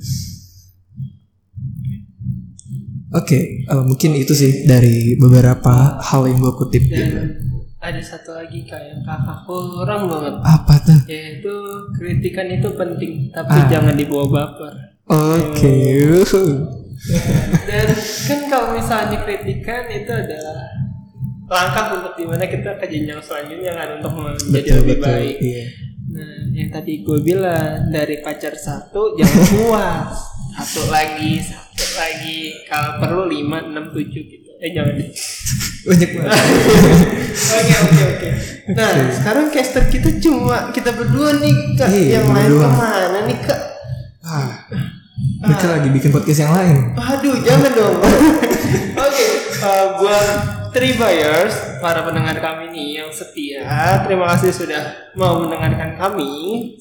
Oke, 3.15 3.65
eh, 3.65 3.85
mungkin 3.89 4.19
itu 4.21 4.37
sih 4.37 4.69
dari 4.69 5.17
beberapa 5.17 5.97
hal 6.03 6.29
yang 6.29 6.45
gue 6.45 6.55
kutip 6.61 6.85
gitu. 6.85 7.19
Ada 7.85 8.01
satu 8.01 8.33
lagi 8.33 8.63
kak 8.63 8.81
yang 8.81 9.01
kakak 9.01 9.45
kurang 9.45 10.03
banget 10.07 10.35
Apa 10.41 10.75
tuh? 10.81 10.99
yaitu 11.05 11.55
kritikan 11.93 12.49
itu 12.49 12.69
penting 12.71 13.13
tapi 13.29 13.53
Ah. 13.55 13.69
jangan 13.69 13.93
dibawa 13.93 14.27
baper 14.27 14.73
Oke. 15.05 15.77
dan 17.65 17.89
kan 18.25 18.41
kalau 18.49 18.69
misalnya 18.73 19.19
kritikan 19.21 19.85
itu 19.87 20.09
adalah 20.09 20.65
langkah 21.45 21.87
untuk 21.95 22.15
di 22.15 22.25
mana 22.25 22.45
kita 22.45 22.73
ke 22.75 22.87
jenjang 22.87 23.21
selanjutnya 23.21 23.73
kan 23.75 23.89
untuk 24.01 24.13
menjadi 24.15 24.49
betul 24.51 24.77
lebih 24.81 24.97
betul. 24.97 25.05
baik 25.07 25.37
Iya. 25.39 25.65
nah 26.07 26.35
yang 26.53 26.69
tadi 26.71 26.93
gue 27.01 27.19
bilang 27.21 27.71
dari 27.89 28.17
pacar 28.19 28.55
satu 28.55 29.13
jangan 29.15 29.45
puas 29.51 30.15
satu 30.55 30.83
lagi 30.89 31.43
satu 31.43 31.85
lagi 31.95 32.39
kalau 32.65 32.97
perlu 32.97 33.23
lima 33.27 33.61
enam 33.61 33.85
tujuh 33.87 34.23
gitu 34.25 34.44
eh 34.65 34.71
jangan. 34.73 34.97
Banyak 35.89 36.11
banget. 36.17 36.33
Oke 37.35 37.75
oke 37.77 38.03
oke. 38.15 38.29
Nah 38.73 39.11
sekarang 39.13 39.47
caster 39.53 39.85
kita 39.91 40.17
cuma 40.23 40.73
kita 40.73 40.97
berdua 40.97 41.37
nih 41.37 41.77
kak. 41.77 41.89
Iya, 41.93 42.23
yang 42.23 42.33
lain 42.33 42.49
berdua. 42.57 42.65
ke 42.65 42.69
mana 42.79 43.19
nih 43.29 43.39
kak? 43.43 43.61
Ah, 44.25 44.49
mereka 45.45 45.67
lagi 45.69 45.89
bikin 45.93 46.09
podcast 46.09 46.41
yang 46.47 46.55
lain. 46.55 46.77
Aduh 46.97 47.37
jangan 47.45 47.71
dong. 47.75 47.97
oke. 49.05 49.27
eh, 49.61 49.85
buat 50.01 50.29
Three 50.75 50.99
buyers, 50.99 51.55
para 51.79 52.03
pendengar 52.03 52.35
kami 52.43 52.67
nih 52.75 52.89
yang 52.99 53.07
setia, 53.07 53.63
terima 54.03 54.27
kasih 54.35 54.51
sudah 54.51 55.15
mau 55.15 55.39
mendengarkan 55.39 55.95
kami 55.95 56.27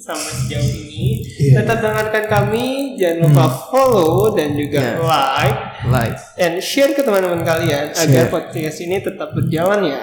sampai 0.02 0.34
sejauh 0.34 0.66
ini. 0.66 1.22
Iya. 1.22 1.62
Tetap 1.62 1.78
dengarkan 1.78 2.26
kami, 2.26 2.98
jangan 2.98 3.30
lupa 3.30 3.46
follow 3.70 4.34
dan 4.34 4.58
juga 4.58 4.98
Iya. 4.98 4.98
like 4.98 5.60
Live. 5.86 6.22
and 6.42 6.58
share 6.58 6.98
ke 6.98 7.06
teman-teman 7.06 7.46
kalian 7.46 7.94
agar 7.94 8.34
podcast 8.34 8.82
ini 8.82 8.98
tetap 8.98 9.30
berjalan 9.30 9.86
ya. 9.86 10.02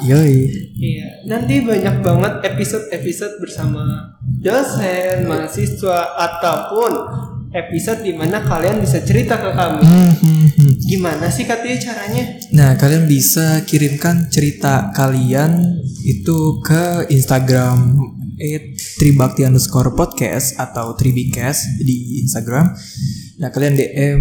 Yoi. 0.00 0.48
Iya, 0.80 1.28
nanti 1.28 1.60
banyak 1.60 2.00
banget 2.00 2.34
episode-episode 2.40 3.36
bersama 3.36 4.16
dosen, 4.40 5.28
mahasiswa 5.28 6.16
ataupun 6.16 6.92
episode 7.50 8.06
di 8.06 8.14
mana 8.14 8.46
kalian 8.46 8.78
bisa 8.78 9.02
cerita 9.02 9.38
ke 9.38 9.50
kami. 9.50 9.86
Gimana 10.86 11.26
sih 11.30 11.46
katanya 11.46 11.78
caranya? 11.82 12.24
Nah, 12.54 12.70
kalian 12.78 13.10
bisa 13.10 13.66
kirimkan 13.66 14.30
cerita 14.30 14.94
kalian 14.94 15.82
itu 16.06 16.62
ke 16.62 17.10
Instagram 17.10 17.98
tribakti 18.96 19.44
underscore 19.44 19.92
podcast 19.92 20.56
atau 20.56 20.96
tribicast 20.96 21.82
di 21.82 22.22
Instagram. 22.24 22.72
Nah, 23.40 23.48
kalian 23.48 23.74
DM 23.76 24.20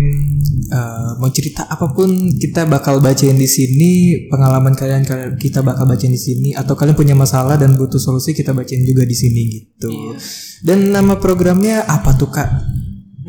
eh, 0.72 1.12
mau 1.20 1.30
cerita 1.32 1.68
apa 1.68 1.92
pun 1.92 2.34
kita 2.36 2.66
bakal 2.66 3.00
bacain 3.00 3.38
di 3.38 3.48
sini. 3.48 3.92
Pengalaman 4.28 4.74
kalian 4.74 5.06
kita 5.38 5.62
bakal 5.62 5.86
bacain 5.86 6.12
di 6.12 6.20
sini. 6.20 6.50
Atau 6.58 6.74
kalian 6.76 6.98
punya 6.98 7.14
masalah 7.14 7.62
dan 7.62 7.78
butuh 7.78 8.02
solusi 8.02 8.34
kita 8.34 8.58
bacain 8.58 8.84
juga 8.84 9.06
di 9.06 9.16
sini 9.16 9.42
gitu. 9.54 10.18
Dan 10.66 10.92
nama 10.92 11.16
programnya 11.22 11.86
apa 11.88 12.16
tuh 12.18 12.32
kak? 12.34 12.50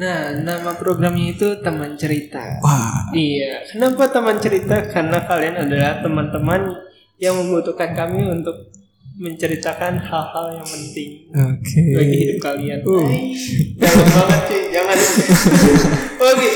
Nah, 0.00 0.32
nama 0.32 0.72
programnya 0.80 1.36
itu 1.36 1.60
teman 1.60 1.92
cerita. 2.00 2.56
Wah, 2.64 3.12
Iya, 3.12 3.68
kenapa 3.68 4.08
teman 4.08 4.40
cerita? 4.40 4.80
Karena 4.88 5.20
kalian 5.28 5.68
adalah 5.68 6.00
teman-teman 6.00 6.72
yang 7.20 7.36
membutuhkan 7.36 7.92
kami 7.92 8.24
untuk 8.24 8.72
menceritakan 9.20 10.00
hal-hal 10.00 10.56
yang 10.56 10.64
penting 10.64 11.28
oke. 11.28 11.80
bagi 11.92 12.16
hidup 12.16 12.38
kalian. 12.40 12.80
Uh. 12.80 13.04
Jangan 13.84 14.06
banget 14.16 14.40
cuy, 14.48 14.62
jangan. 14.72 14.96
Oke. 16.32 16.50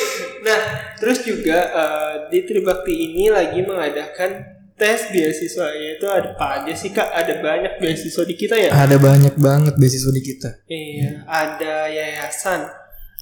Nah, 0.45 0.61
terus 0.97 1.19
juga 1.25 1.59
eh, 1.73 2.15
di 2.33 2.41
Tribakti 2.45 2.93
ini 2.93 3.29
lagi 3.29 3.61
mengadakan 3.61 4.55
tes 4.75 5.09
beasiswa 5.13 5.71
yaitu 5.73 6.05
ada 6.09 6.37
apa 6.37 6.47
aja 6.61 6.73
sih 6.73 6.93
kak? 6.93 7.09
Ada 7.13 7.41
banyak 7.41 7.81
beasiswa 7.81 8.25
di 8.25 8.35
kita 8.37 8.57
ya? 8.57 8.71
Ada 8.73 8.97
banyak 8.97 9.35
banget 9.37 9.75
beasiswa 9.77 10.13
di 10.13 10.23
kita. 10.25 10.51
Iya, 10.69 11.25
ada 11.25 11.75
yayasan, 11.89 12.61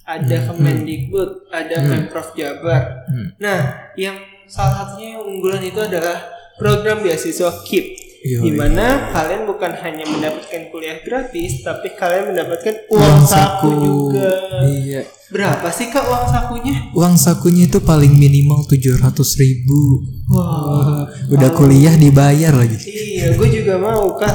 ada 0.02 0.36
Kemendikbud, 0.50 1.46
ada 1.50 1.76
Pemprov 1.78 2.34
Jabar. 2.34 3.06
Hmm. 3.06 3.28
Nah, 3.38 3.58
yang 3.94 4.18
salah 4.50 4.84
satunya 4.84 5.18
yang 5.18 5.24
unggulan 5.24 5.62
itu 5.62 5.78
adalah 5.78 6.18
program 6.58 7.00
beasiswa 7.06 7.62
KIP. 7.62 8.02
Di 8.22 8.54
mana 8.54 9.10
kalian 9.10 9.50
bukan 9.50 9.74
hanya 9.82 10.06
mendapatkan 10.06 10.70
kuliah 10.70 11.02
gratis, 11.02 11.66
tapi 11.66 11.90
kalian 11.98 12.30
mendapatkan 12.30 12.86
uang, 12.94 13.26
saku 13.26 13.70
juga. 13.82 14.30
Iya. 14.62 15.02
Berapa 15.26 15.66
sih 15.74 15.90
kak 15.90 16.06
uang 16.06 16.30
sakunya? 16.30 16.76
Uang 16.94 17.18
sakunya 17.18 17.66
itu 17.66 17.82
paling 17.82 18.14
minimal 18.14 18.62
700 18.62 19.10
ribu. 19.42 20.06
Wah, 20.30 21.02
Udah 21.34 21.50
kuliah 21.50 21.98
dibayar 21.98 22.54
lagi. 22.54 22.78
iya, 22.86 23.34
gue 23.34 23.48
juga 23.50 23.74
mau 23.82 24.14
kak. 24.14 24.30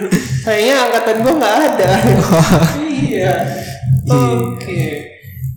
Kayaknya 0.50 0.74
angkatan 0.90 1.16
gue 1.22 1.34
nggak 1.38 1.56
ada. 1.70 1.90
iya. 3.06 3.36
Oke. 4.10 4.82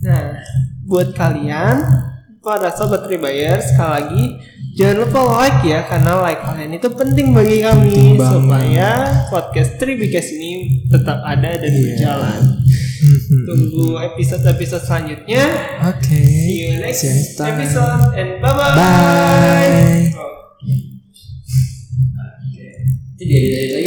Nah, 0.00 0.36
buat 0.84 1.10
kalian 1.10 1.76
para 2.38 2.68
sobat 2.70 3.04
Tribuyer 3.04 3.56
sekali 3.56 3.88
lagi 3.90 4.24
jangan 4.74 4.96
lupa 5.00 5.20
like 5.38 5.62
ya 5.62 5.80
karena 5.82 6.12
like 6.20 6.42
kalian 6.42 6.72
itu 6.72 6.88
penting 6.90 7.30
bagi 7.30 7.58
kami 7.58 7.88
Penting 7.88 8.14
banget. 8.14 8.34
supaya 8.34 8.88
podcast 9.28 9.70
Tribikes 9.76 10.28
ini 10.30 10.52
tetap 10.86 11.22
ada 11.22 11.50
dan 11.54 11.72
berjalan. 11.72 12.40
Mhm. 13.00 13.40
Tunggu 13.44 13.86
episode-episode 14.02 14.82
selanjutnya. 14.82 15.44
Oke. 15.86 16.20
See 16.20 16.56
you 16.64 16.80
next 16.80 17.00
See 17.00 17.06
you 17.06 17.14
next 17.14 17.36
time. 17.36 17.54
episode 17.54 18.02
and 18.14 18.30
bye 18.40 18.50
bye. 18.50 18.74
Bye. 18.74 20.12
Jadi 23.14 23.30
lagi 23.40 23.74